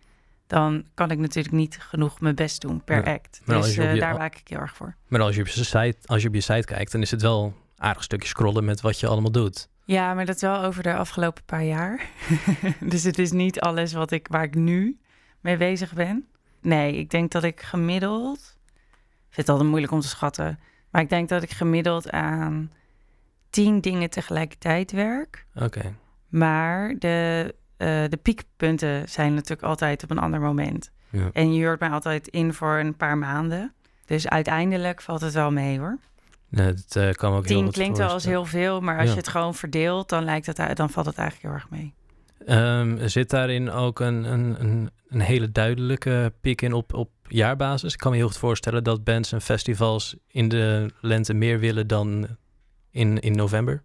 dan 0.47 0.85
kan 0.95 1.11
ik 1.11 1.19
natuurlijk 1.19 1.55
niet 1.55 1.79
genoeg 1.81 2.21
mijn 2.21 2.35
best 2.35 2.61
doen 2.61 2.85
per 2.85 3.05
Ja, 3.07 3.13
act. 3.13 3.41
maar 3.45 3.57
Dus 3.57 3.75
je 3.75 3.83
eh, 3.83 4.01
daar 4.01 4.17
waak 4.17 4.35
ik 4.35 4.49
heel 4.49 4.59
erg 4.59 4.77
voor. 4.77 4.95
Maar 5.07 5.21
als 5.21 5.35
je, 5.35 5.41
op 5.41 5.47
je 5.47 5.65
site, 5.65 5.97
als 6.07 6.23
je 6.23 6.29
op 6.29 6.35
je 6.35 6.41
site 6.41 6.65
kijkt, 6.65 6.93
dan 6.93 7.01
is 7.03 7.11
het 7.11 7.23
wel 7.23 7.45
een 7.45 7.55
aardig 7.77 8.03
stukje 8.03 8.29
scrollen 8.29 8.65
met 8.65 8.81
wat 8.81 9.01
je 9.01 9.07
allemaal 9.07 9.31
doet. 9.31 9.69
Ja, 9.85 10.15
maar 10.15 10.25
dat 10.27 10.35
is 10.35 10.41
wel 10.41 10.63
over 10.63 10.83
de 10.83 10.95
afgelopen 10.95 11.43
paar 11.45 11.65
jaar. 11.65 12.07
dus 12.81 13.03
het 13.03 13.19
is 13.19 13.31
niet 13.33 13.61
alles 13.61 13.93
wat 13.93 14.11
ik, 14.11 14.27
waar 14.31 14.43
ik 14.45 14.55
nu 14.55 14.99
mee 15.41 15.57
bezig 15.57 15.93
ben. 15.93 16.27
Nee, 16.61 16.95
ik 16.97 17.11
denk 17.11 17.31
dat 17.31 17.45
ik 17.45 17.61
gemiddeld... 17.61 18.39
Ik 18.39 19.35
vind 19.35 19.47
het 19.47 19.49
altijd 19.49 19.69
moeilijk 19.69 19.93
om 19.93 20.01
te 20.01 20.09
schatten. 20.09 20.59
Maar 20.91 21.03
ik 21.03 21.09
denk 21.09 21.29
dat 21.29 21.43
ik 21.43 21.51
gemiddeld 21.51 22.11
aan 22.11 22.73
tien 23.51 23.81
dingen 23.81 24.11
tegelijkertijd 24.11 24.93
werk. 24.93 25.47
Oké. 25.55 25.95
Maar 26.29 26.95
de, 26.99 27.55
eh, 27.77 27.89
de 28.09 28.19
piekpunten 28.23 29.09
zijn 29.09 29.35
natuurlijk 29.35 29.63
altijd 29.63 30.03
op 30.03 30.11
een 30.11 30.19
ander 30.19 30.41
moment. 30.41 30.91
Ja. 31.11 31.31
En 31.33 31.55
je 31.55 31.61
huurt 31.61 31.81
mij 31.81 31.89
altijd 31.91 32.29
in 32.29 32.55
voor 32.55 32.79
een 32.79 32.97
paar 32.97 33.19
maanden. 33.19 33.73
Dus 34.05 34.29
uiteindelijk 34.29 35.03
valt 35.03 35.21
het 35.21 35.35
wel 35.35 35.51
mee 35.51 35.79
hoor. 35.79 35.99
Nee, 36.49 36.75
dat 36.75 36.97
eh, 36.97 37.11
kan 37.13 37.33
ook 37.33 37.47
heel 37.47 37.57
Tien 37.57 37.65
goed 37.65 37.75
klinkt 37.75 37.99
wel 37.99 38.09
als 38.09 38.25
heel 38.25 38.45
veel, 38.45 38.81
maar 38.81 38.95
als 38.97 39.05
Ja. 39.05 39.11
je 39.11 39.17
het 39.17 39.29
gewoon 39.29 39.55
verdeelt, 39.55 40.09
dan, 40.09 40.25
lijkt 40.25 40.47
het, 40.47 40.77
dan 40.77 40.91
valt 40.91 41.07
het 41.07 41.17
eigenlijk 41.19 41.49
heel 41.49 41.53
erg 41.63 41.71
mee. 41.71 41.95
Ehm, 42.47 43.07
zit 43.09 43.31
daarin 43.31 43.71
ook 43.71 44.01
een, 44.01 44.25
een, 44.33 44.57
een, 44.61 44.91
een 45.09 45.21
hele 45.21 45.53
duidelijke 45.53 46.33
piek 46.41 46.63
in 46.63 46.73
op, 46.73 46.95
op 46.95 47.11
jaarbasis? 47.29 47.93
Ik 47.93 47.99
kan 47.99 48.11
me 48.11 48.17
heel 48.17 48.27
goed 48.27 48.37
voorstellen 48.39 48.85
dat 48.85 49.05
bands 49.05 49.33
en 49.33 49.41
festivals 49.41 50.17
in 50.27 50.49
de 50.49 50.91
lente 51.01 51.35
meer 51.35 51.59
willen 51.59 51.87
dan 51.87 52.27
in, 52.91 53.19
in 53.21 53.33
november. 53.33 53.83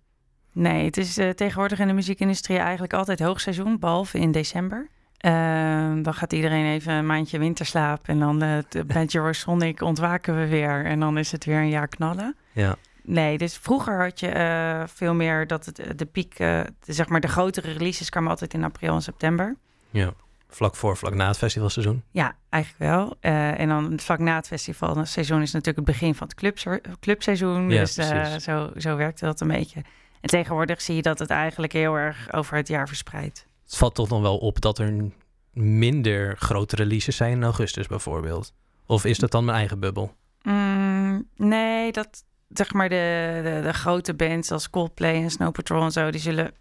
Nee, 0.54 0.86
het 0.86 0.98
is 0.98 1.18
eh, 1.18 1.30
tegenwoordig 1.30 1.80
in 1.80 1.88
de 1.88 1.94
muziekindustrie 1.94 2.58
eigenlijk 2.58 2.94
altijd 2.94 3.20
hoogseizoen, 3.20 3.80
behalve 3.80 4.20
in 4.20 4.32
december. 4.32 4.88
Ehm, 5.18 6.02
dan 6.02 6.14
gaat 6.14 6.34
iedereen 6.34 6.66
even 6.66 6.94
een 6.94 7.06
maandje 7.06 7.40
winterslaap 7.40 8.08
en 8.08 8.20
dan 8.20 8.42
eh, 8.42 8.58
met 8.88 9.16
Eurosonic 9.16 9.82
ontwaken 9.82 10.40
we 10.40 10.48
weer 10.48 10.86
en 10.86 11.00
dan 11.00 11.18
is 11.18 11.32
het 11.32 11.46
weer 11.46 11.58
een 11.58 11.70
jaar 11.70 11.88
knallen. 11.88 12.36
Ja. 12.52 12.76
Nee, 13.04 13.38
dus 13.38 13.58
vroeger 13.58 14.02
had 14.04 14.20
je 14.20 14.28
eh, 14.28 14.84
veel 14.88 15.14
meer 15.14 15.48
dat 15.48 15.66
het, 15.66 15.82
de 15.96 16.06
piek, 16.06 16.34
eh, 16.40 16.62
de, 16.86 16.94
zeg 16.94 17.08
maar 17.08 17.20
de 17.20 17.28
grotere 17.28 17.72
releases 17.72 18.10
kwamen 18.10 18.30
altijd 18.30 18.54
in 18.54 18.64
april 18.64 18.94
en 18.94 19.02
september. 19.02 19.56
ja. 19.90 20.14
Vlak 20.48 20.76
voor, 20.76 20.98
vlak 20.98 21.14
na 21.14 21.28
het 21.28 21.38
festivalseizoen. 21.38 22.04
Ja, 22.12 22.36
eigenlijk 22.50 22.84
wel. 22.92 23.16
Eh, 23.20 23.60
en 23.60 23.68
dan 23.68 24.00
vlak 24.00 24.20
na 24.20 24.36
het 24.36 24.48
festivalseizoen 24.48 25.42
is 25.42 25.52
natuurlijk 25.52 25.88
het 25.88 25.98
begin 25.98 26.16
van 26.16 26.28
het 26.28 26.36
clubse- 26.36 26.82
clubseizoen. 27.00 27.70
Ja, 27.70 27.80
dus 27.80 27.98
eh, 27.98 28.36
zo, 28.36 28.72
zo 28.78 28.96
werkte 28.96 29.26
dat 29.26 29.42
een 29.42 29.48
beetje. 29.48 29.82
En 30.24 30.30
tegenwoordig 30.30 30.82
zie 30.82 30.96
je 30.96 31.02
dat 31.02 31.20
het 31.20 31.30
eigenlijk 31.30 31.74
heel 31.74 31.96
erg 31.96 32.34
over 32.34 32.58
het 32.58 32.68
jaar 32.68 32.88
verspreidt. 32.88 33.48
Het 33.64 33.76
valt 33.76 33.96
toch 33.96 34.08
dan 34.08 34.22
wel 34.22 34.38
op 34.38 34.62
dat 34.62 34.80
er 34.80 35.12
minder 35.54 36.38
grote 36.38 36.76
releases 36.76 37.16
zijn 37.16 37.32
in 37.32 37.44
augustus 37.44 37.88
bijvoorbeeld. 37.88 38.54
Of 38.86 39.06
is 39.06 39.18
dat 39.18 39.32
dan 39.32 39.46
mijn 39.46 39.58
eigen 39.58 39.80
bubbel? 39.80 40.16
Mm, 40.42 41.28
nee, 41.36 41.92
dat 41.92 42.24
zeg 42.50 42.74
maar 42.74 42.90
de, 42.90 43.40
de, 43.44 43.62
de 43.64 43.74
grote 43.74 44.14
bands 44.14 44.52
als 44.52 44.70
Coldplay 44.70 45.16
en 45.16 45.32
Snow 45.32 45.52
Patrol 45.52 45.84
en 45.84 45.92
zo, 45.92 46.12
die 46.12 46.22
zullen. 46.22 46.52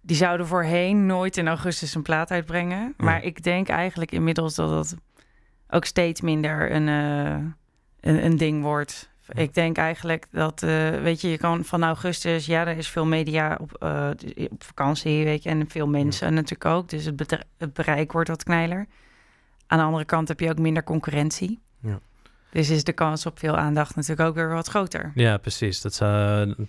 Die 0.00 0.16
zouden 0.16 0.46
voorheen 0.46 1.06
nooit 1.06 1.36
in 1.36 1.48
augustus 1.48 1.94
een 1.94 2.02
plaat 2.02 2.30
uitbrengen. 2.30 2.94
Maar 2.96 3.22
ik 3.22 3.42
denk 3.42 3.68
eigenlijk 3.68 4.12
inmiddels 4.12 4.54
dat 4.54 4.68
dat 4.68 4.94
ook 5.68 5.84
steeds 5.84 6.20
minder 6.20 6.72
een, 6.72 6.88
eh, 6.88 7.34
een, 8.00 8.24
een 8.24 8.36
ding 8.36 8.62
wordt. 8.62 9.10
Ik 9.28 9.54
denk 9.54 9.76
eigenlijk 9.76 10.26
dat, 10.30 10.62
eh, 10.62 10.90
weet 10.90 11.20
je, 11.20 11.30
je 11.30 11.38
kan 11.38 11.64
van 11.64 11.84
augustus, 11.84 12.46
ja, 12.46 12.66
er 12.66 12.76
is 12.76 12.88
veel 12.88 13.06
media 13.06 13.58
op, 13.60 13.74
eh, 13.74 14.10
op 14.50 14.64
vakantie, 14.64 15.24
weet 15.24 15.42
je, 15.42 15.48
en 15.48 15.68
veel 15.68 15.86
mensen 15.86 16.34
natuurlijk 16.34 16.64
ook. 16.64 16.88
Dus 16.88 17.04
het, 17.04 17.72
bereik 17.72 18.12
wordt 18.12 18.28
wat 18.28 18.42
kneiler. 18.42 18.86
Aan 19.66 19.78
de 19.78 19.84
andere 19.84 20.04
kant 20.04 20.28
heb 20.28 20.40
je 20.40 20.50
ook 20.50 20.58
minder 20.58 20.84
concurrentie. 20.84 21.60
Ja. 21.80 21.98
Dus 22.50 22.70
is 22.70 22.84
de 22.84 22.92
kans 22.92 23.26
op 23.26 23.38
veel 23.38 23.56
aandacht 23.56 23.94
natuurlijk 23.94 24.28
ook 24.28 24.34
weer 24.34 24.48
wat 24.48 24.68
groter. 24.68 25.12
Ja, 25.14 25.36
precies. 25.36 25.80
Dat 25.80 25.92
is 25.92 26.00
een 26.00 26.68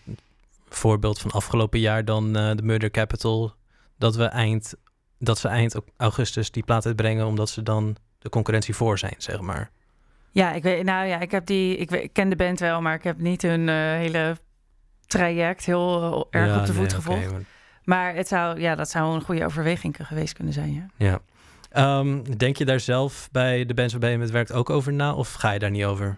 voorbeeld 0.70 1.20
van 1.20 1.32
afgelopen 1.32 1.80
jaar 1.80 2.06
dan 2.06 2.36
eh, 2.36 2.56
de 2.56 2.64
Murder 2.64 2.92
Capital. 2.92 3.54
Dat, 3.98 4.16
we 4.16 4.26
eind, 4.26 4.74
dat 5.18 5.38
ze 5.38 5.48
eind 5.48 5.76
augustus 5.98 6.52
die 6.52 6.64
plaat 6.64 6.86
uitbrengen 6.86 7.26
omdat 7.26 7.50
ze 7.50 7.64
dan 7.64 7.96
de 8.20 8.30
concurrentie 8.30 8.76
voor 8.76 9.00
zijn, 9.00 9.16
zeg 9.18 9.42
maar. 9.42 9.72
Ja, 10.34 10.52
ik 10.54 10.64
weet, 10.64 10.84
nou 10.84 11.06
ja, 11.08 11.20
ik 11.20 11.32
heb 11.32 11.46
die, 11.46 11.78
ik, 11.78 11.90
weet- 11.90 12.04
ik 12.04 12.14
ken 12.14 12.30
de 12.30 12.36
band 12.36 12.60
wel, 12.60 12.82
maar 12.82 12.94
ik 12.94 13.04
heb 13.04 13.18
niet 13.20 13.42
hun 13.42 13.70
eh, 13.70 13.76
hele 13.76 14.38
traject 15.08 15.66
heel 15.66 16.28
erg 16.30 16.48
Ja, 16.54 16.60
op 16.60 16.66
de 16.66 16.74
voet 16.74 16.82
nee, 16.88 16.96
gevolgd. 16.96 17.32
maar- 17.32 17.42
Maar 17.84 18.16
het 18.16 18.28
zou, 18.28 18.60
ja, 18.60 18.76
dat 18.76 18.90
zou 18.90 19.16
een 19.16 19.22
goede 19.22 19.46
overweging 19.46 19.96
geweest 20.02 20.34
kunnen 20.34 20.54
zijn, 20.54 20.74
ja. 20.74 20.86
Ja. 20.98 21.20
Ehm, 21.70 22.22
denk 22.38 22.58
je 22.58 22.66
daar 22.66 22.80
zelf 22.80 23.30
bij 23.32 23.66
de 23.66 23.74
bands 23.74 23.92
waarbij 23.92 24.12
je 24.12 24.18
met 24.18 24.32
werkt 24.32 24.52
ook 24.54 24.70
over 24.70 24.94
na? 24.94 25.14
Of 25.14 25.34
ga 25.34 25.52
je 25.52 25.60
daar 25.60 25.72
niet 25.72 25.86
over? 25.86 26.18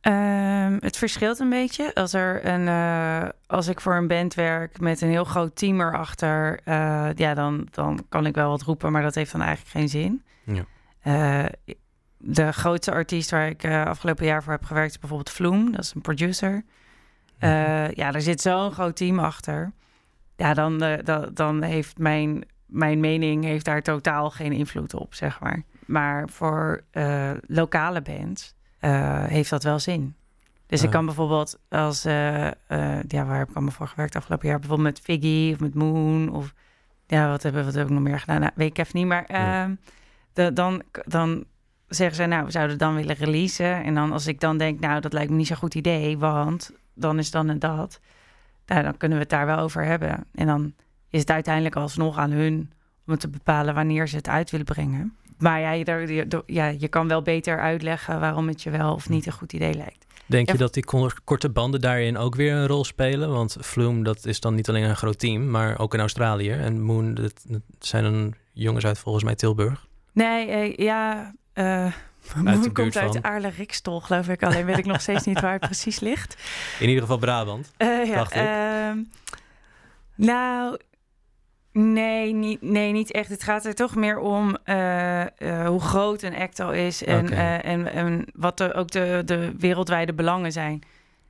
Ehm, 0.00 0.76
het 0.80 0.96
verschilt 0.96 1.38
een 1.38 1.48
beetje. 1.50 1.94
Als, 1.94 2.12
er 2.12 2.46
een, 2.46 2.68
eh, 2.68 3.28
als 3.46 3.68
ik 3.68 3.80
voor 3.80 3.94
een 3.96 4.06
band 4.08 4.34
werk 4.34 4.80
met 4.80 5.00
een 5.00 5.08
heel 5.08 5.24
groot 5.24 5.56
team 5.56 5.80
erachter, 5.80 6.60
eh, 6.64 7.08
ja, 7.14 7.34
dan, 7.34 7.66
dan 7.70 8.04
kan 8.08 8.26
ik 8.26 8.34
wel 8.34 8.48
wat 8.50 8.62
roepen, 8.62 8.92
maar 8.92 9.02
dat 9.02 9.14
heeft 9.14 9.32
dan 9.32 9.42
eigenlijk 9.42 9.70
geen 9.70 9.88
zin. 9.88 10.22
Ja. 10.44 10.64
Eh, 11.00 11.74
de 12.24 12.52
grootste 12.52 12.92
artiest 12.92 13.30
waar 13.30 13.48
ik 13.48 13.62
eh, 13.62 13.84
afgelopen 13.84 14.26
jaar 14.26 14.42
voor 14.42 14.52
heb 14.52 14.64
gewerkt 14.64 14.90
is 14.90 14.98
bijvoorbeeld 14.98 15.30
Vloem. 15.30 15.72
Dat 15.72 15.80
is 15.80 15.92
een 15.94 16.00
producer. 16.00 16.64
Eh, 17.38 17.90
ja, 17.90 18.10
daar 18.10 18.20
zit 18.20 18.40
zo'n 18.40 18.72
groot 18.72 18.96
team 18.96 19.18
achter. 19.18 19.72
Ja, 20.36 20.54
dan, 20.54 20.82
eh, 20.82 21.04
dan, 21.04 21.30
dan 21.34 21.62
heeft 21.62 21.98
mijn, 21.98 22.44
mijn 22.66 23.00
mening 23.00 23.44
heeft 23.44 23.64
daar 23.64 23.82
totaal 23.82 24.30
geen 24.30 24.52
invloed 24.52 24.94
op, 24.94 25.14
zeg 25.14 25.40
maar. 25.40 25.62
maar 25.86 26.28
voor 26.28 26.84
lokale 27.46 28.02
bands 28.02 28.54
heeft 29.28 29.50
dat 29.50 29.62
wel 29.62 29.78
zin. 29.78 30.14
Dus 30.66 30.82
ik 30.82 30.90
kan 30.90 31.04
bijvoorbeeld 31.06 31.58
als, 31.68 32.02
ja, 32.02 32.54
waar 33.08 33.38
heb 33.38 33.48
ik 33.48 33.54
allemaal 33.54 33.72
voor 33.72 33.88
gewerkt 33.88 34.16
afgelopen 34.16 34.48
jaar? 34.48 34.58
Bijvoorbeeld 34.58 34.88
met 34.88 35.00
Figgy 35.04 35.52
of 35.52 35.60
met 35.60 35.74
Moon 35.74 36.30
of 36.30 36.54
ja, 37.06 37.28
wat 37.28 37.42
hebben 37.42 37.64
wat 37.64 37.74
heb 37.74 37.84
ik 37.86 37.92
nog 37.92 38.02
meer 38.02 38.20
gedaan? 38.20 38.40
Nou, 38.40 38.52
weet 38.54 38.68
ik 38.68 38.78
even 38.78 38.98
niet, 38.98 39.06
maar 39.06 39.24
Ja. 39.28 39.62
ehm, 39.62 39.74
de, 40.32 40.52
dan, 40.52 40.82
dan 41.04 41.44
zeggen 41.94 42.16
ze, 42.16 42.26
nou, 42.26 42.44
we 42.44 42.50
zouden 42.50 42.78
dan 42.78 42.94
willen 42.94 43.16
releasen. 43.16 43.84
En 43.84 43.94
dan 43.94 44.12
als 44.12 44.26
ik 44.26 44.40
dan 44.40 44.58
denk, 44.58 44.80
nou, 44.80 45.00
dat 45.00 45.12
lijkt 45.12 45.30
me 45.30 45.36
niet 45.36 45.46
zo'n 45.46 45.56
goed 45.56 45.74
idee, 45.74 46.18
want 46.18 46.70
dan 46.94 47.18
is 47.18 47.30
dan 47.30 47.48
en 47.48 47.58
dat. 47.58 48.00
Nou, 48.66 48.82
dan 48.82 48.96
kunnen 48.96 49.18
we 49.18 49.22
het 49.22 49.32
daar 49.32 49.46
wel 49.46 49.58
over 49.58 49.84
hebben. 49.84 50.24
En 50.34 50.46
dan 50.46 50.74
is 51.10 51.20
het 51.20 51.30
uiteindelijk 51.30 51.76
alsnog 51.76 52.18
aan 52.18 52.30
hun 52.30 52.72
om 53.06 53.18
te 53.18 53.28
bepalen 53.28 53.74
wanneer 53.74 54.08
ze 54.08 54.16
het 54.16 54.28
uit 54.28 54.50
willen 54.50 54.66
brengen. 54.66 55.16
Maar 55.38 55.60
ja, 55.60 55.70
je, 55.70 56.42
ja, 56.46 56.66
je 56.66 56.88
kan 56.88 57.08
wel 57.08 57.22
beter 57.22 57.60
uitleggen 57.60 58.20
waarom 58.20 58.48
het 58.48 58.62
je 58.62 58.70
wel 58.70 58.94
of 58.94 59.08
niet 59.08 59.26
een 59.26 59.32
goed 59.32 59.52
idee 59.52 59.74
lijkt. 59.74 60.06
Denk 60.26 60.50
je 60.50 60.56
dat 60.56 60.74
die 60.74 60.84
kor- 60.84 61.20
korte 61.24 61.50
banden 61.50 61.80
daarin 61.80 62.16
ook 62.16 62.34
weer 62.34 62.54
een 62.54 62.66
rol 62.66 62.84
spelen? 62.84 63.30
Want 63.30 63.56
Flume, 63.60 64.02
dat 64.02 64.26
is 64.26 64.40
dan 64.40 64.54
niet 64.54 64.68
alleen 64.68 64.82
een 64.82 64.96
groot 64.96 65.18
team, 65.18 65.50
maar 65.50 65.78
ook 65.78 65.94
in 65.94 66.00
Australië. 66.00 66.50
En 66.50 66.80
Moon, 66.80 67.14
dat, 67.14 67.44
dat 67.48 67.62
zijn 67.78 68.04
dan 68.04 68.34
jongens 68.52 68.86
uit 68.86 68.98
volgens 68.98 69.24
mij 69.24 69.34
Tilburg. 69.34 69.86
Nee, 70.12 70.46
eh, 70.46 70.76
ja. 70.76 71.32
Eh 71.52 71.92
de 72.34 72.42
Moon 72.42 72.60
buurt 72.60 72.72
komt 72.72 72.96
uit 72.96 73.12
van. 73.12 73.24
Aarle-Rikstol, 73.24 74.00
geloof 74.00 74.28
ik. 74.28 74.42
Alleen 74.42 74.64
weet 74.64 74.78
ik 74.78 74.84
nog 74.84 75.00
steeds 75.00 75.24
niet 75.24 75.40
waar 75.40 75.52
het 75.52 75.60
precies 75.60 76.00
ligt. 76.00 76.36
In 76.78 76.86
ieder 76.88 77.02
geval 77.02 77.18
Brabant. 77.18 77.72
Eh, 77.76 78.04
ja, 78.06 78.14
Dacht 78.14 78.34
ik. 78.34 78.40
ehm, 78.40 78.98
nou, 80.14 80.78
nee 81.72 82.32
niet, 82.34 82.62
nee, 82.62 82.92
niet 82.92 83.12
echt. 83.12 83.28
Het 83.28 83.42
gaat 83.42 83.64
er 83.64 83.74
toch 83.74 83.94
meer 83.94 84.18
om 84.18 84.56
eh, 84.64 85.20
eh, 85.22 85.66
hoe 85.66 85.80
groot 85.80 86.22
een 86.22 86.36
act 86.36 86.60
al 86.60 86.72
is 86.72 87.04
en, 87.04 87.30
eh, 87.30 87.64
en, 87.64 87.92
en 87.92 88.24
wat 88.34 88.58
de, 88.58 88.74
ook 88.74 88.90
de, 88.90 89.22
de 89.24 89.52
wereldwijde 89.58 90.12
belangen 90.14 90.52
zijn. 90.52 90.82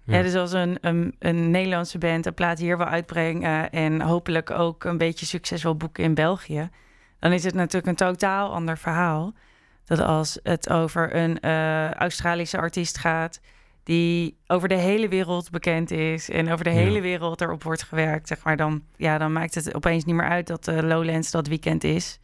Ja. 0.04 0.16
Ja. 0.16 0.22
dus 0.22 0.34
als 0.34 0.52
een, 0.52 0.78
een, 0.80 1.14
een 1.18 1.50
Nederlandse 1.50 1.98
band 1.98 2.26
een 2.26 2.34
plaat 2.34 2.58
hier 2.58 2.76
wil 2.76 2.86
uitbrengen 2.86 3.70
en 3.70 4.00
hopelijk 4.00 4.50
ook 4.50 4.84
een 4.84 4.98
beetje 4.98 5.26
succes 5.26 5.62
wil 5.62 5.76
boeken 5.76 6.04
in 6.04 6.14
België, 6.14 6.70
dan 7.18 7.32
is 7.32 7.44
het 7.44 7.54
natuurlijk 7.54 7.86
een 7.86 8.06
totaal 8.08 8.52
ander 8.52 8.78
verhaal. 8.78 9.32
Dat 9.84 9.98
als 10.00 10.38
het 10.42 10.70
over 10.70 11.16
een 11.16 11.40
eh, 11.40 11.90
Australische 11.90 12.58
artiest 12.58 12.98
gaat 12.98 13.40
die 13.84 14.36
over 14.46 14.68
de 14.68 14.74
hele 14.74 15.08
wereld 15.08 15.50
bekend 15.50 15.90
is 15.90 16.30
en 16.30 16.52
over 16.52 16.64
de 16.64 16.70
Ja. 16.70 16.76
hele 16.76 17.00
wereld 17.00 17.40
erop 17.40 17.62
wordt 17.62 17.82
gewerkt, 17.82 18.28
zeg 18.28 18.44
maar, 18.44 18.56
dan, 18.56 18.82
ja, 18.96 19.18
dan 19.18 19.32
maakt 19.32 19.54
het 19.54 19.74
opeens 19.74 20.04
niet 20.04 20.14
meer 20.14 20.28
uit 20.28 20.46
dat 20.46 20.64
de 20.64 20.82
Lowlands 20.82 21.30
dat 21.30 21.46
weekend 21.46 21.84
is. 21.84 22.18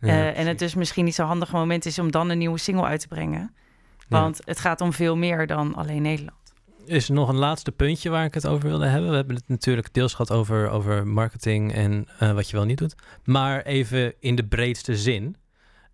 Ja, 0.00 0.08
Eh, 0.08 0.38
en 0.38 0.46
het 0.46 0.58
dus 0.58 0.74
misschien 0.74 1.04
niet 1.04 1.14
zo'n 1.14 1.26
handig 1.26 1.52
moment 1.52 1.86
is 1.86 1.98
om 1.98 2.10
dan 2.10 2.28
een 2.30 2.38
nieuwe 2.38 2.58
single 2.58 2.84
uit 2.84 3.00
te 3.00 3.08
brengen. 3.08 3.54
Ja. 3.98 4.20
Want 4.20 4.40
het 4.44 4.60
gaat 4.60 4.80
om 4.80 4.92
veel 4.92 5.16
meer 5.16 5.46
dan 5.46 5.74
alleen 5.74 6.02
Nederland. 6.02 6.38
is 6.86 7.08
er 7.08 7.14
nog 7.14 7.28
een 7.28 7.36
laatste 7.36 7.72
puntje 7.72 8.10
waar 8.10 8.24
ik 8.24 8.34
het 8.34 8.46
over 8.46 8.68
wilde 8.68 8.86
hebben. 8.86 9.10
We 9.10 9.16
hebben 9.16 9.36
het 9.36 9.48
natuurlijk 9.48 9.92
deels 9.92 10.10
gehad 10.14 10.30
over, 10.30 10.68
over 10.70 11.06
marketing 11.06 11.72
en 11.72 12.06
wat 12.18 12.50
je 12.50 12.56
wel 12.56 12.64
niet 12.64 12.78
doet. 12.78 12.94
Maar 13.24 13.62
even 13.62 14.14
in 14.20 14.34
de 14.34 14.44
breedste 14.44 14.96
zin. 14.96 15.36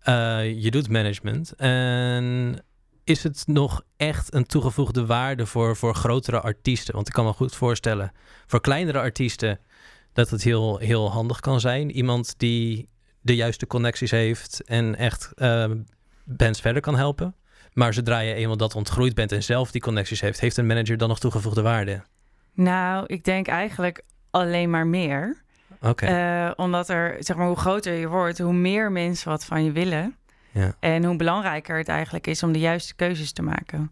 Eh, 0.01 0.61
je 0.63 0.71
doet 0.71 0.89
management. 0.89 1.53
En 1.55 2.57
is 3.03 3.23
het 3.23 3.43
nog 3.47 3.83
echt 3.97 4.33
een 4.33 4.45
toegevoegde 4.45 5.05
waarde 5.05 5.45
voor, 5.45 5.75
voor 5.75 5.95
grotere 5.95 6.41
artiesten? 6.41 6.93
Want 6.93 7.07
ik 7.07 7.13
kan 7.13 7.25
me 7.25 7.33
goed 7.33 7.55
voorstellen, 7.55 8.11
voor 8.47 8.61
kleinere 8.61 8.99
artiesten, 8.99 9.59
dat 10.13 10.29
het 10.29 10.43
heel, 10.43 10.77
heel 10.77 11.11
handig 11.11 11.39
kan 11.39 11.59
zijn. 11.59 11.91
Iemand 11.91 12.33
die 12.37 12.89
de 13.21 13.35
juiste 13.35 13.67
connecties 13.67 14.11
heeft 14.11 14.63
en 14.63 14.95
echt 14.95 15.31
eh, 15.35 15.71
bands 16.23 16.61
verder 16.61 16.81
kan 16.81 16.95
helpen. 16.95 17.35
Maar 17.73 17.93
zodra 17.93 18.19
je 18.19 18.33
eenmaal 18.33 18.57
dat 18.57 18.75
ontgroeid 18.75 19.15
bent 19.15 19.31
en 19.31 19.43
zelf 19.43 19.71
die 19.71 19.81
connecties 19.81 20.21
heeft, 20.21 20.39
heeft 20.39 20.57
een 20.57 20.67
manager 20.67 20.97
dan 20.97 21.09
nog 21.09 21.19
toegevoegde 21.19 21.61
waarde? 21.61 22.03
Nou, 22.53 23.03
ik 23.07 23.23
denk 23.23 23.47
eigenlijk 23.47 24.03
alleen 24.29 24.69
maar 24.69 24.87
meer. 24.87 25.43
Eh, 25.81 26.51
omdat 26.55 26.89
er, 26.89 27.15
zeg 27.19 27.37
maar, 27.37 27.47
hoe 27.47 27.55
groter 27.55 27.93
je 27.93 28.07
wordt, 28.07 28.39
hoe 28.39 28.53
meer 28.53 28.91
mensen 28.91 29.29
wat 29.29 29.45
van 29.45 29.63
je 29.63 29.71
willen. 29.71 30.15
ja. 30.51 30.75
En 30.79 31.03
hoe 31.03 31.15
belangrijker 31.15 31.77
het 31.77 31.87
eigenlijk 31.87 32.27
is 32.27 32.43
om 32.43 32.51
de 32.51 32.59
juiste 32.59 32.95
keuzes 32.95 33.31
te 33.31 33.41
maken. 33.41 33.91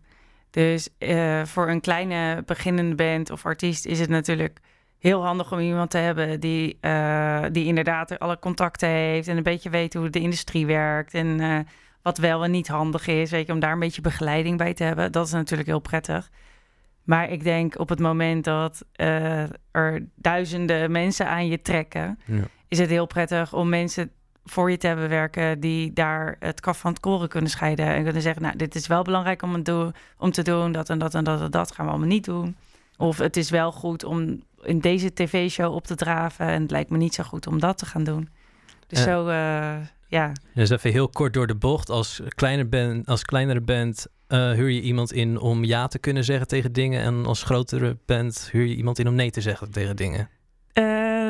Dus 0.49 0.89
eh, 0.97 1.43
voor 1.45 1.69
een 1.69 1.81
kleine 1.81 2.43
beginnende 2.45 2.95
band 2.95 3.29
of 3.29 3.45
artiest 3.45 3.85
is 3.85 3.99
het 3.99 4.09
natuurlijk 4.09 4.59
heel 4.99 5.25
handig 5.25 5.51
om 5.51 5.59
iemand 5.59 5.89
te 5.89 5.97
hebben 5.97 6.39
die, 6.39 6.77
eh, 6.81 7.43
die 7.51 7.65
inderdaad 7.65 8.19
alle 8.19 8.39
contacten 8.39 8.89
heeft 8.89 9.27
en 9.27 9.37
een 9.37 9.43
beetje 9.43 9.69
weet 9.69 9.93
hoe 9.93 10.09
de 10.09 10.19
industrie 10.19 10.65
werkt 10.65 11.13
en 11.13 11.65
wat 12.01 12.17
wel 12.17 12.43
en 12.43 12.51
niet 12.51 12.67
handig 12.67 13.07
is. 13.07 13.31
Weet 13.31 13.47
je, 13.47 13.53
om 13.53 13.59
daar 13.59 13.71
een 13.71 13.79
beetje 13.79 14.01
begeleiding 14.01 14.57
bij 14.57 14.73
te 14.73 14.83
hebben. 14.83 15.11
Dat 15.11 15.25
is 15.25 15.31
natuurlijk 15.31 15.69
heel 15.69 15.79
prettig. 15.79 16.29
Maar 17.03 17.29
ik 17.31 17.43
denk 17.43 17.79
op 17.79 17.89
het 17.89 17.99
moment 17.99 18.43
dat 18.43 18.85
eh, 18.91 19.43
er 19.71 20.05
duizenden 20.15 20.91
mensen 20.91 21.27
aan 21.27 21.47
je 21.47 21.61
trekken, 21.61 22.19
Ja. 22.25 22.41
is 22.67 22.79
het 22.79 22.89
heel 22.89 23.05
prettig 23.07 23.53
om 23.53 23.69
mensen 23.69 24.11
voor 24.45 24.71
je 24.71 24.77
te 24.77 24.87
hebben 24.87 25.09
werken 25.09 25.59
die 25.59 25.93
daar 25.93 26.35
het 26.39 26.59
kaf 26.59 26.79
van 26.79 26.91
het 26.91 26.99
koren 26.99 27.29
kunnen 27.29 27.49
scheiden 27.49 27.85
en 27.85 28.03
kunnen 28.03 28.21
zeggen, 28.21 28.41
nou, 28.41 28.55
dit 28.55 28.75
is 28.75 28.87
wel 28.87 29.03
belangrijk 29.03 29.41
om, 29.41 29.53
het 29.53 29.65
doen, 29.65 29.93
om 30.17 30.31
te 30.31 30.41
doen, 30.41 30.71
dat 30.71 30.89
en 30.89 30.99
dat 30.99 31.15
en 31.15 31.23
dat 31.23 31.41
en 31.41 31.51
dat 31.51 31.71
gaan 31.71 31.85
we 31.85 31.91
allemaal 31.91 32.09
niet 32.09 32.25
doen. 32.25 32.55
Of 32.97 33.17
het 33.17 33.37
is 33.37 33.49
wel 33.49 33.71
goed 33.71 34.03
om 34.03 34.41
in 34.61 34.79
deze 34.79 35.13
tv-show 35.13 35.73
op 35.73 35.85
te 35.85 35.95
draven 35.95 36.45
en 36.47 36.61
het 36.61 36.71
lijkt 36.71 36.89
me 36.89 36.97
niet 36.97 37.13
zo 37.13 37.23
goed 37.23 37.47
om 37.47 37.59
dat 37.59 37.77
te 37.77 37.85
gaan 37.85 38.03
doen. 38.03 38.29
Dus 38.87 38.99
Eh. 38.99 39.05
zo, 39.05 39.27
eh, 39.27 39.75
ja. 40.09 40.31
Dus 40.53 40.69
even 40.69 40.91
heel 40.91 41.09
kort 41.09 41.33
door 41.33 41.47
de 41.47 41.55
bocht. 41.55 41.89
Als, 41.89 42.21
kleiner 42.35 42.69
band, 42.69 43.07
als 43.07 43.23
kleinere 43.23 43.61
band 43.61 44.07
eh, 44.27 44.51
huur 44.51 44.69
je 44.69 44.81
iemand 44.81 45.11
in 45.13 45.39
om 45.39 45.63
ja 45.63 45.87
te 45.87 45.99
kunnen 45.99 46.23
zeggen 46.23 46.47
tegen 46.47 46.73
dingen. 46.73 47.01
En 47.01 47.25
als 47.25 47.43
grotere 47.43 47.97
band 48.05 48.49
huur 48.51 48.65
je 48.65 48.75
iemand 48.75 48.99
in 48.99 49.07
om 49.07 49.15
nee 49.15 49.31
te 49.31 49.41
zeggen 49.41 49.71
tegen 49.71 49.95
dingen. 49.95 50.29
Eh, 50.73 50.83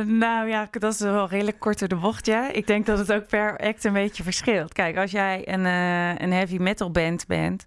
nou 0.06 0.48
ja, 0.48 0.68
dat 0.72 0.94
is 0.94 1.00
wel 1.00 1.28
redelijk 1.28 1.60
kort 1.60 1.80
door 1.80 1.88
de 1.88 1.96
bocht, 1.96 2.26
ja. 2.26 2.52
Ik 2.52 2.68
denk 2.68 2.86
dat 2.86 2.98
het 2.98 3.14
ook 3.14 3.28
per 3.28 3.58
act 3.58 3.84
een 3.84 3.94
beetje 3.94 4.24
verschilt. 4.24 4.74
Kijk, 4.74 4.98
als 4.98 5.12
jij 5.12 5.48
een, 5.48 5.66
eh, 5.66 6.22
een 6.26 6.32
heavy 6.32 6.58
metal 6.58 6.92
band 6.92 7.28
bent... 7.28 7.66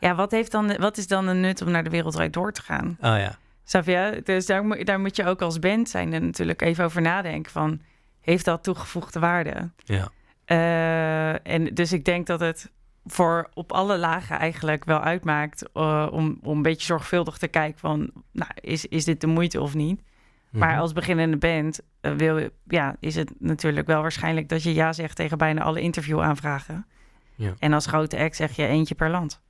Ja, 0.00 0.14
wat, 0.14 0.30
heeft 0.30 0.52
dan, 0.52 0.76
wat 0.76 0.96
is 0.96 1.06
dan 1.06 1.26
een 1.26 1.40
nut 1.40 1.62
om 1.62 1.70
naar 1.70 1.84
de 1.84 1.90
wereldrijd 1.90 2.32
door 2.32 2.52
te 2.52 2.62
gaan? 2.62 2.96
Ah 3.00 3.18
ja. 3.18 3.38
Snap 3.64 3.86
je? 3.86 4.20
Dus 4.24 4.46
daar, 4.46 4.64
moet- 4.64 4.86
daar 4.86 5.00
moet 5.00 5.16
je 5.16 5.24
ook 5.26 5.42
als 5.42 5.58
band 5.58 5.88
zijn 5.88 6.08
natuurlijk 6.08 6.62
even 6.62 6.84
over 6.84 7.02
nadenken 7.02 7.52
van... 7.52 7.80
heeft 8.20 8.44
dat 8.44 8.62
toegevoegde 8.64 9.20
waarde? 9.20 9.70
ja. 9.84 10.08
Eh, 10.48 11.46
en 11.46 11.64
dus 11.74 11.92
ik 11.92 12.04
denk 12.04 12.26
dat 12.26 12.40
het 12.40 12.70
voor 13.04 13.48
op 13.54 13.72
alle 13.72 13.98
lagen 13.98 14.38
eigenlijk 14.38 14.84
wel 14.84 15.00
uitmaakt... 15.00 15.72
eh, 15.72 16.08
om, 16.10 16.38
om 16.42 16.56
een 16.56 16.62
beetje 16.62 16.86
zorgvuldig 16.86 17.38
te 17.38 17.48
kijken 17.48 17.78
van... 17.78 18.10
Nou, 18.32 18.50
is, 18.54 18.86
is 18.86 19.04
dit 19.04 19.20
de 19.20 19.26
moeite 19.26 19.60
of 19.60 19.74
niet? 19.74 20.02
Maar 20.50 20.70
Mhm. 20.70 20.80
als 20.80 20.92
beginnende 20.92 21.36
band 21.36 21.80
eh, 22.00 22.12
wil, 22.12 22.48
ja, 22.66 22.96
is 23.00 23.14
het 23.14 23.32
natuurlijk 23.38 23.86
wel 23.86 24.02
waarschijnlijk 24.02 24.48
dat 24.48 24.62
je 24.62 24.74
ja 24.74 24.92
zegt 24.92 25.16
tegen 25.16 25.38
bijna 25.38 25.62
alle 25.62 25.80
interviewaanvragen. 25.80 26.86
Ja. 27.34 27.54
En 27.58 27.72
als 27.72 27.86
grote 27.86 28.18
act 28.18 28.36
zeg 28.36 28.56
je 28.56 28.66
eentje 28.66 28.94
per 28.94 29.10
land. 29.10 29.40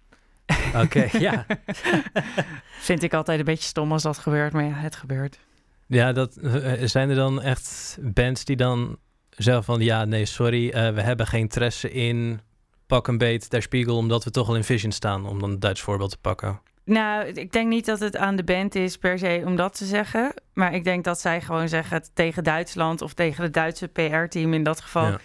Oké, 0.77 1.09
ja. 1.19 1.47
Vind 2.79 3.03
ik 3.03 3.15
altijd 3.15 3.39
een 3.39 3.45
beetje 3.45 3.69
stom 3.69 3.93
als 3.93 4.03
dat 4.03 4.19
gebeurt, 4.19 4.53
maar 4.53 4.65
ja, 4.65 4.73
het 4.75 4.97
gebeurt. 4.97 5.39
Ja, 5.87 6.13
dat, 6.13 6.39
zijn 6.83 7.09
er 7.09 7.15
dan 7.17 7.43
echt 7.43 7.99
bands 8.01 8.45
die 8.45 8.57
dan 8.57 8.99
zeggen 9.42 9.64
van... 9.64 9.81
Ja, 9.81 10.05
nee, 10.05 10.24
sorry, 10.24 10.70
eh, 10.70 10.90
we 10.90 11.01
hebben 11.01 11.27
geen 11.27 11.40
interesse 11.40 11.90
in 11.90 12.40
pak 12.87 13.09
een 13.09 13.18
beet 13.18 13.51
Der 13.51 13.62
Spiegel... 13.62 13.96
omdat 13.96 14.24
we 14.24 14.31
toch 14.31 14.48
al 14.48 14.57
in 14.57 14.64
Vision 14.64 14.92
staan, 14.92 15.27
om 15.27 15.40
dan 15.40 15.51
een 15.51 15.61
Duits 15.61 15.81
voorbeeld 15.81 16.11
te 16.11 16.18
pakken. 16.18 16.61
Nou, 16.85 17.27
ik 17.27 17.53
denk 17.53 17.68
niet 17.68 17.87
dat 17.87 18.01
het 18.01 18.16
aan 18.16 18.37
de 18.37 18.44
band 18.44 18.74
is 18.74 18.96
per 18.96 19.18
se 19.18 19.42
om 19.44 19.57
dat 19.57 19.77
te 19.77 19.85
zeggen. 19.85 20.35
Maar 20.55 20.74
ik 20.74 20.85
denk 20.85 21.05
dat 21.05 21.20
zij 21.20 21.40
gewoon 21.40 21.68
zeggen 21.68 22.03
tegen 22.14 22.44
Duitsland 22.44 23.03
of 23.03 23.14
tegen 23.14 23.42
het 23.42 23.55
Duitse 23.55 23.88
PR-team 23.88 24.55
in 24.55 24.62
dat 24.62 24.81
geval. 24.81 25.07
Ja. 25.07 25.18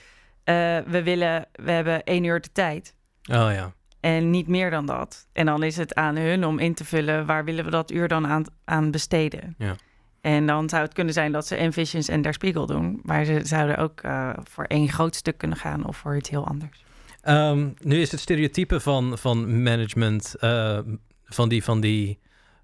eh, 0.44 0.86
we 0.92 1.04
willen, 1.04 1.46
we 1.52 1.72
hebben 1.72 2.04
één 2.04 2.24
uur 2.24 2.42
de 2.42 2.52
tijd. 2.52 2.96
Oh 3.32 3.52
ja. 3.52 3.74
En 4.00 4.30
niet 4.30 4.48
meer 4.48 4.70
dan 4.70 4.86
dat. 4.86 5.28
En 5.34 5.46
dan 5.46 5.64
is 5.64 5.78
het 5.78 5.96
aan 5.96 6.16
hun 6.16 6.46
om 6.46 6.60
in 6.60 6.74
te 6.74 6.86
vullen 6.86 7.26
waar 7.26 7.46
willen 7.46 7.66
we 7.66 7.72
dat 7.72 7.92
uur 7.92 8.08
dan 8.08 8.28
aan, 8.28 8.44
aan 8.66 8.92
besteden. 8.92 9.56
Ja. 9.58 9.76
En 10.24 10.46
dan 10.46 10.70
zou 10.70 10.84
het 10.84 10.94
kunnen 10.94 11.14
zijn 11.14 11.32
dat 11.32 11.48
ze 11.48 11.56
Envisions 11.56 12.08
en 12.08 12.22
Der 12.22 12.34
Spiegel 12.34 12.66
doen. 12.66 13.00
Maar 13.04 13.26
ze 13.26 13.40
zouden 13.44 13.78
ook 13.78 14.02
eh, 14.02 14.30
voor 14.44 14.64
één 14.64 14.90
groot 14.90 15.16
stuk 15.16 15.38
kunnen 15.38 15.58
gaan 15.58 15.86
of 15.86 15.98
voor 15.98 16.16
iets 16.18 16.30
heel 16.30 16.48
anders. 16.48 16.84
Ehm, 17.22 17.70
nu 17.82 18.02
is 18.02 18.12
het 18.12 18.20
stereotype 18.20 18.80
van, 18.80 19.18
van 19.18 19.64
management, 19.64 20.36
eh, 20.40 20.80
van 21.26 21.50
die, 21.50 21.64
van 21.64 21.82
die 21.82 22.20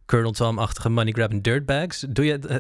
Colonel 0.06 0.32
Tom-achtige 0.32 0.89
money 0.89 1.12
grabbing 1.12 1.43
dirtbags. 1.43 2.06
Doe 2.10 2.26
je, 2.26 2.39
eh, 2.39 2.58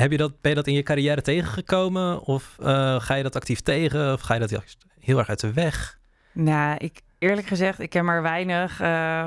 heb 0.00 0.10
je 0.10 0.16
dat, 0.16 0.40
ben 0.40 0.50
je 0.50 0.56
dat 0.56 0.66
in 0.66 0.74
je 0.74 0.82
carrière 0.82 1.22
tegengekomen? 1.22 2.20
Of 2.20 2.54
ga 2.98 3.14
je 3.14 3.22
dat 3.22 3.36
actief 3.36 3.60
tegen? 3.60 4.12
Of 4.12 4.20
ga 4.20 4.34
je 4.34 4.40
dat 4.40 4.50
juist 4.50 4.86
heel 5.00 5.18
erg 5.18 5.28
uit 5.28 5.40
de 5.40 5.52
weg? 5.52 5.98
Nou, 6.32 6.76
ik 6.78 7.00
eerlijk 7.18 7.46
gezegd, 7.46 7.80
ik 7.80 7.90
ken 7.90 8.04
maar 8.04 8.22
weinig 8.22 8.80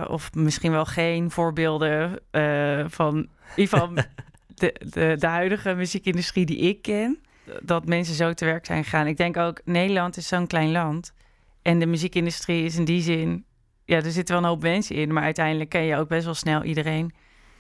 of 0.10 0.34
misschien 0.34 0.72
wel 0.72 0.86
geen 0.86 1.32
voorbeelden 1.32 2.20
eh, 2.32 2.86
van 2.88 3.28
geval 3.56 3.90
de, 4.62 4.76
de, 4.89 5.15
de 5.19 5.28
huidige 5.28 5.74
muziekindustrie 5.74 6.45
die 6.45 6.58
ik 6.58 6.82
ken. 6.82 7.19
Dat 7.62 7.86
mensen 7.86 8.15
zo 8.15 8.34
te 8.34 8.45
werk 8.45 8.65
zijn 8.65 8.84
gegaan. 8.84 9.08
Ik 9.08 9.17
denk 9.17 9.38
ook, 9.38 9.62
Nederland 9.65 10.17
is 10.17 10.28
zo'n 10.28 10.47
klein 10.47 10.71
land. 10.71 11.13
En 11.62 11.80
de 11.80 11.86
muziekindustrie 11.86 12.63
is 12.63 12.76
in 12.78 12.86
die 12.86 13.02
zin, 13.02 13.45
ja, 13.86 13.95
er 13.95 14.12
zitten 14.12 14.36
wel 14.36 14.43
een 14.43 14.50
hoop 14.50 14.62
mensen 14.62 14.95
in, 14.95 15.13
maar 15.13 15.24
uiteindelijk 15.24 15.69
ken 15.69 15.84
je 15.84 15.95
ook 15.95 16.08
best 16.08 16.26
wel 16.26 16.34
snel 16.34 16.63
iedereen. 16.63 17.13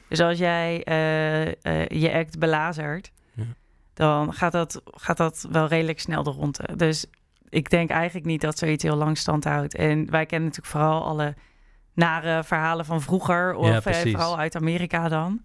Dus 0.07 0.19
als 0.19 0.37
jij 0.37 0.83
eh, 0.83 1.47
eh, 1.47 1.87
je 1.87 2.13
act 2.13 2.39
belazert, 2.39 3.11
Ja. 3.33 3.43
dan 3.93 4.33
gaat 4.33 4.51
dat, 4.51 4.81
gaat 4.85 5.17
dat 5.17 5.47
wel 5.51 5.67
redelijk 5.67 5.99
snel 5.99 6.23
de 6.23 6.31
ronde. 6.31 6.69
Dus 6.75 7.05
ik 7.49 7.69
denk 7.69 7.89
eigenlijk 7.89 8.25
niet 8.25 8.41
dat 8.41 8.57
zoiets 8.57 8.83
heel 8.83 8.95
lang 8.95 9.17
stand 9.17 9.43
houdt. 9.43 9.75
En 9.75 10.09
wij 10.11 10.25
kennen 10.25 10.47
natuurlijk 10.47 10.75
vooral 10.75 11.03
alle 11.03 11.35
nare 11.93 12.43
verhalen 12.43 12.85
van 12.85 13.01
vroeger, 13.01 13.55
of 13.55 13.67
Ja, 13.67 13.91
eh, 13.91 14.01
vooral 14.01 14.37
uit 14.37 14.55
Amerika 14.55 15.07
dan. 15.09 15.41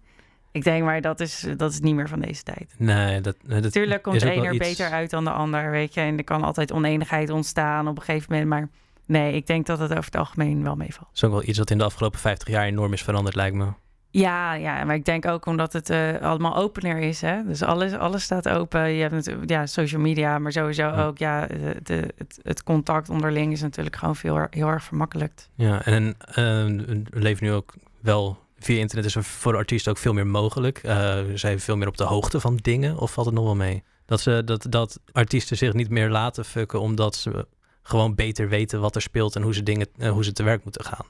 Ik 0.51 0.63
denk 0.63 0.83
maar 0.83 1.01
dat 1.01 1.19
is, 1.19 1.45
dat 1.57 1.71
is 1.71 1.79
niet 1.79 1.95
meer 1.95 2.07
van 2.07 2.19
deze 2.19 2.43
tijd. 2.43 2.73
Nee, 2.77 3.21
dat, 3.21 3.35
dat 3.45 3.61
Natuurlijk 3.61 4.03
komt 4.03 4.19
de 4.19 4.33
een 4.35 4.43
er 4.45 4.53
iets- 4.53 4.67
beter 4.67 4.89
uit 4.91 5.09
dan 5.09 5.23
de 5.23 5.31
ander, 5.31 5.71
weet 5.71 5.93
je. 5.93 6.01
En 6.01 6.17
er 6.17 6.23
kan 6.23 6.43
altijd 6.43 6.71
oneenigheid 6.71 7.29
ontstaan 7.29 7.87
op 7.87 7.97
een 7.97 8.03
gegeven 8.03 8.31
moment. 8.33 8.49
Maar 8.49 8.69
nee, 9.05 9.33
ik 9.33 9.47
denk 9.47 9.65
dat 9.65 9.79
het 9.79 9.91
over 9.91 10.05
het 10.05 10.15
algemeen 10.15 10.63
wel 10.63 10.75
meevalt. 10.75 11.09
is 11.13 11.23
ook 11.23 11.31
wel 11.31 11.43
iets 11.43 11.57
wat 11.57 11.69
in 11.69 11.77
de 11.77 11.83
afgelopen 11.83 12.19
50 12.19 12.47
jaar 12.47 12.65
enorm 12.65 12.93
is 12.93 13.01
veranderd, 13.03 13.35
lijkt 13.35 13.55
me. 13.55 13.67
Ja, 14.09 14.53
ja, 14.53 14.83
maar 14.83 14.95
ik 14.95 15.05
denk 15.05 15.25
ook 15.25 15.45
omdat 15.45 15.73
het 15.73 15.89
eh, 15.89 16.15
allemaal 16.21 16.55
opener 16.55 16.97
is. 16.97 17.21
Hè? 17.21 17.43
Dus 17.45 17.63
alles, 17.63 17.93
alles 17.93 18.23
staat 18.23 18.49
open. 18.49 18.89
Je 18.89 19.01
hebt 19.01 19.13
natuurlijk 19.13 19.49
ja, 19.49 19.65
social 19.65 20.01
media, 20.01 20.39
maar 20.39 20.51
sowieso 20.51 20.81
Ja. 20.87 21.05
ook 21.05 21.17
ja, 21.17 21.45
de, 21.47 21.75
de, 21.83 22.13
het, 22.17 22.39
het 22.43 22.63
contact 22.63 23.09
onderling 23.09 23.51
is 23.51 23.61
natuurlijk 23.61 23.95
gewoon 23.95 24.15
veel, 24.15 24.47
heel 24.49 24.67
erg 24.67 24.83
vermakkelijkt. 24.83 25.49
Ja, 25.55 25.85
en 25.85 26.15
eh, 26.19 26.35
we 26.35 27.03
leven 27.19 27.45
nu 27.45 27.51
ook 27.53 27.73
wel 28.01 28.37
via 28.59 28.79
internet 28.79 29.05
is 29.05 29.15
er 29.15 29.23
voor 29.23 29.51
de 29.51 29.57
artiesten 29.57 29.91
ook 29.91 29.97
veel 29.97 30.13
meer 30.13 30.27
mogelijk. 30.27 30.77
Eh 30.77 31.19
zijn 31.33 31.59
veel 31.59 31.77
meer 31.77 31.87
op 31.87 31.97
de 31.97 32.03
hoogte 32.03 32.39
van 32.39 32.55
dingen, 32.55 32.97
of 32.97 33.11
valt 33.11 33.25
het 33.25 33.35
nog 33.35 33.45
wel 33.45 33.55
mee? 33.55 33.83
Dat, 34.05 34.21
ze, 34.21 34.41
dat, 34.45 34.65
dat 34.69 34.99
artiesten 35.11 35.57
zich 35.57 35.73
niet 35.73 35.89
meer 35.89 36.09
laten 36.09 36.45
fucken 36.45 36.79
omdat 36.79 37.15
ze 37.15 37.47
gewoon 37.87 38.15
beter 38.15 38.49
weten 38.49 38.81
wat 38.81 38.95
er 38.95 39.01
speelt 39.01 39.35
en 39.35 39.41
hoe 39.41 39.53
ze, 39.53 39.63
dingen, 39.63 39.87
eh, 39.97 40.11
hoe 40.11 40.23
ze 40.23 40.31
te 40.31 40.43
werk 40.43 40.63
moeten 40.63 40.85
gaan. 40.85 41.05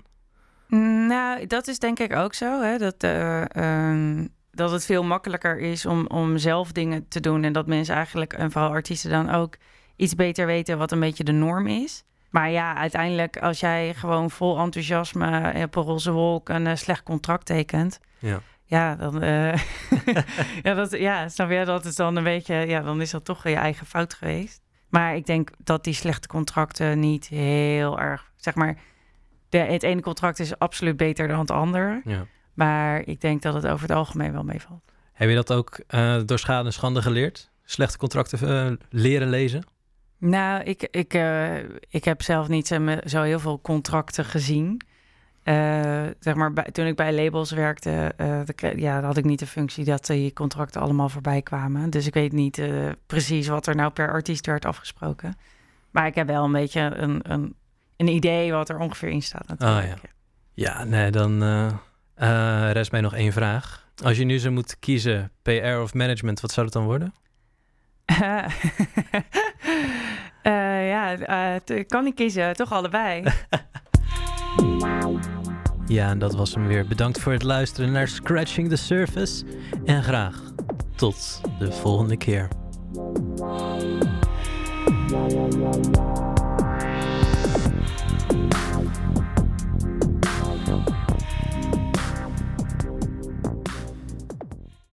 Nou, 1.07 1.47
dat 1.47 1.67
is 1.67 1.79
denk 1.79 1.99
ik 1.99 2.15
ook 2.15 2.33
zo. 2.33 2.62
Hè? 2.62 2.77
Dat, 2.77 2.95
eh, 2.97 3.55
ehm, 3.55 4.27
dat 4.51 4.71
het 4.71 4.86
veel 4.86 5.03
makkelijker 5.03 5.60
is 5.60 5.86
om, 5.86 6.07
om 6.07 6.38
zelf 6.38 6.71
dingen 6.71 7.07
te 7.07 7.19
doen. 7.19 7.43
En 7.43 7.53
dat 7.53 7.67
mensen 7.67 7.95
eigenlijk, 7.95 8.33
en 8.33 8.51
vooral 8.51 8.71
artiesten 8.71 9.10
dan 9.10 9.29
ook, 9.29 9.57
iets 9.95 10.15
beter 10.15 10.45
weten 10.45 10.77
wat 10.77 10.91
een 10.91 10.99
beetje 10.99 11.23
de 11.23 11.31
norm 11.31 11.67
is. 11.67 12.03
Maar 12.29 12.49
ja, 12.49 12.75
uiteindelijk, 12.75 13.37
als 13.37 13.59
jij 13.59 13.93
gewoon 13.93 14.31
vol 14.31 14.59
enthousiasme 14.59 15.53
op 15.63 15.75
een 15.75 15.83
roze 15.83 16.11
wolk 16.11 16.49
een 16.49 16.67
eh, 16.67 16.75
slecht 16.75 17.03
contract 17.03 17.45
tekent. 17.45 17.99
Ja. 18.19 18.41
Ja, 18.63 18.95
dan, 18.95 19.21
eh, 19.21 19.53
ja, 20.63 20.73
dat, 20.73 20.91
ja, 20.91 21.29
snap 21.29 21.49
je? 21.49 21.65
Dat 21.65 21.85
is 21.85 21.95
dan 21.95 22.15
een 22.15 22.23
beetje, 22.23 22.55
ja, 22.55 22.81
dan 22.81 23.01
is 23.01 23.11
dat 23.11 23.25
toch 23.25 23.47
je 23.47 23.55
eigen 23.55 23.85
fout 23.85 24.13
geweest. 24.13 24.61
Maar 24.89 25.15
ik 25.15 25.25
denk 25.25 25.49
dat 25.63 25.83
die 25.83 25.93
slechte 25.93 26.27
contracten 26.27 26.99
niet 26.99 27.27
heel 27.27 27.99
erg, 27.99 28.31
zeg 28.35 28.55
maar, 28.55 28.77
de, 29.49 29.57
het 29.57 29.83
ene 29.83 30.01
contract 30.01 30.39
is 30.39 30.59
absoluut 30.59 30.97
beter 30.97 31.27
dan 31.27 31.39
het 31.39 31.51
andere. 31.51 32.01
Ja. 32.05 32.25
Maar 32.53 33.01
ik 33.05 33.21
denk 33.21 33.41
dat 33.41 33.53
het 33.53 33.67
over 33.67 33.87
het 33.87 33.97
algemeen 33.97 34.31
wel 34.31 34.43
meevalt. 34.43 34.81
Heb 35.13 35.29
je 35.29 35.35
dat 35.35 35.53
ook 35.53 35.79
eh, 35.87 36.19
door 36.25 36.39
schade 36.39 36.65
en 36.65 36.73
schande 36.73 37.01
geleerd? 37.01 37.51
Slechte 37.63 37.97
contracten 37.97 38.39
eh, 38.49 38.85
leren 38.89 39.29
lezen? 39.29 39.63
Nou, 40.19 40.63
ik, 40.63 40.88
ik, 40.91 41.13
eh, 41.13 41.56
ik 41.89 42.03
heb 42.03 42.21
zelf 42.21 42.47
niet 42.47 42.67
zo, 43.06 43.21
heel 43.21 43.39
veel 43.39 43.62
contracten 43.62 44.25
gezien. 44.25 44.82
Eh, 45.43 46.03
zeg 46.19 46.36
maar, 46.36 46.53
bij- 46.53 46.69
toen 46.71 46.86
ik 46.86 46.95
bij 46.95 47.13
labels 47.23 47.51
werkte, 47.51 48.13
eh, 48.17 48.39
kre- 48.56 48.73
ja, 48.77 49.01
had 49.01 49.17
ik 49.17 49.25
niet 49.25 49.39
de 49.39 49.47
functie 49.47 49.86
dat 49.86 50.06
die 50.06 50.34
contracten 50.34 50.82
allemaal 50.82 51.10
voorbij 51.10 51.41
kwamen. 51.41 51.89
Dus 51.89 52.08
ik 52.08 52.13
weet 52.13 52.32
niet 52.32 52.62
precies 53.06 53.47
wat 53.47 53.67
er 53.67 53.75
nou 53.75 53.91
per 53.91 54.12
artiest 54.12 54.45
werd 54.45 54.65
afgesproken. 54.65 55.36
Maar 55.91 56.06
ik 56.08 56.15
heb 56.15 56.27
wel 56.27 56.43
een 56.43 56.51
beetje 56.51 56.82
een, 56.82 57.32
een, 57.32 57.56
een 57.97 58.08
idee 58.08 58.51
wat 58.51 58.69
er 58.69 58.80
ongeveer 58.80 59.10
in 59.10 59.21
staat 59.21 59.47
natuurlijk. 59.47 59.93
Ah, 59.93 59.99
Ja, 60.53 60.84
nee, 60.84 61.12
dan 61.12 61.43
rest 62.71 62.91
mij 62.91 63.01
nog 63.01 63.13
één 63.15 63.32
vraag. 63.34 63.86
Als 64.03 64.17
je 64.17 64.23
nu 64.23 64.38
zou 64.39 64.53
moeten 64.53 64.80
kiezen, 64.80 65.32
PR 65.41 65.77
of 65.82 65.93
management, 65.93 66.39
wat 66.41 66.51
zou 66.51 66.65
het 66.65 66.75
dan 66.75 66.86
worden? 66.86 67.13
Eh, 70.41 70.89
ja, 70.89 71.17
eh, 71.17 71.77
ik 71.77 71.87
kan 71.87 72.03
niet 72.03 72.15
kiezen, 72.15 72.55
toch 72.55 72.71
allebei. 72.71 73.23
Ja, 75.87 76.09
en 76.09 76.19
dat 76.19 76.35
was 76.35 76.53
hem 76.53 76.67
weer. 76.67 76.87
Bedankt 76.87 77.19
voor 77.19 77.31
het 77.31 77.43
luisteren 77.43 77.91
naar 77.91 78.07
Scratching 78.07 78.69
the 78.69 78.75
Surface. 78.75 79.45
En 79.85 80.03
graag 80.03 80.41
tot 80.95 81.41
de 81.59 81.71
volgende 81.71 82.17
keer. 82.17 82.47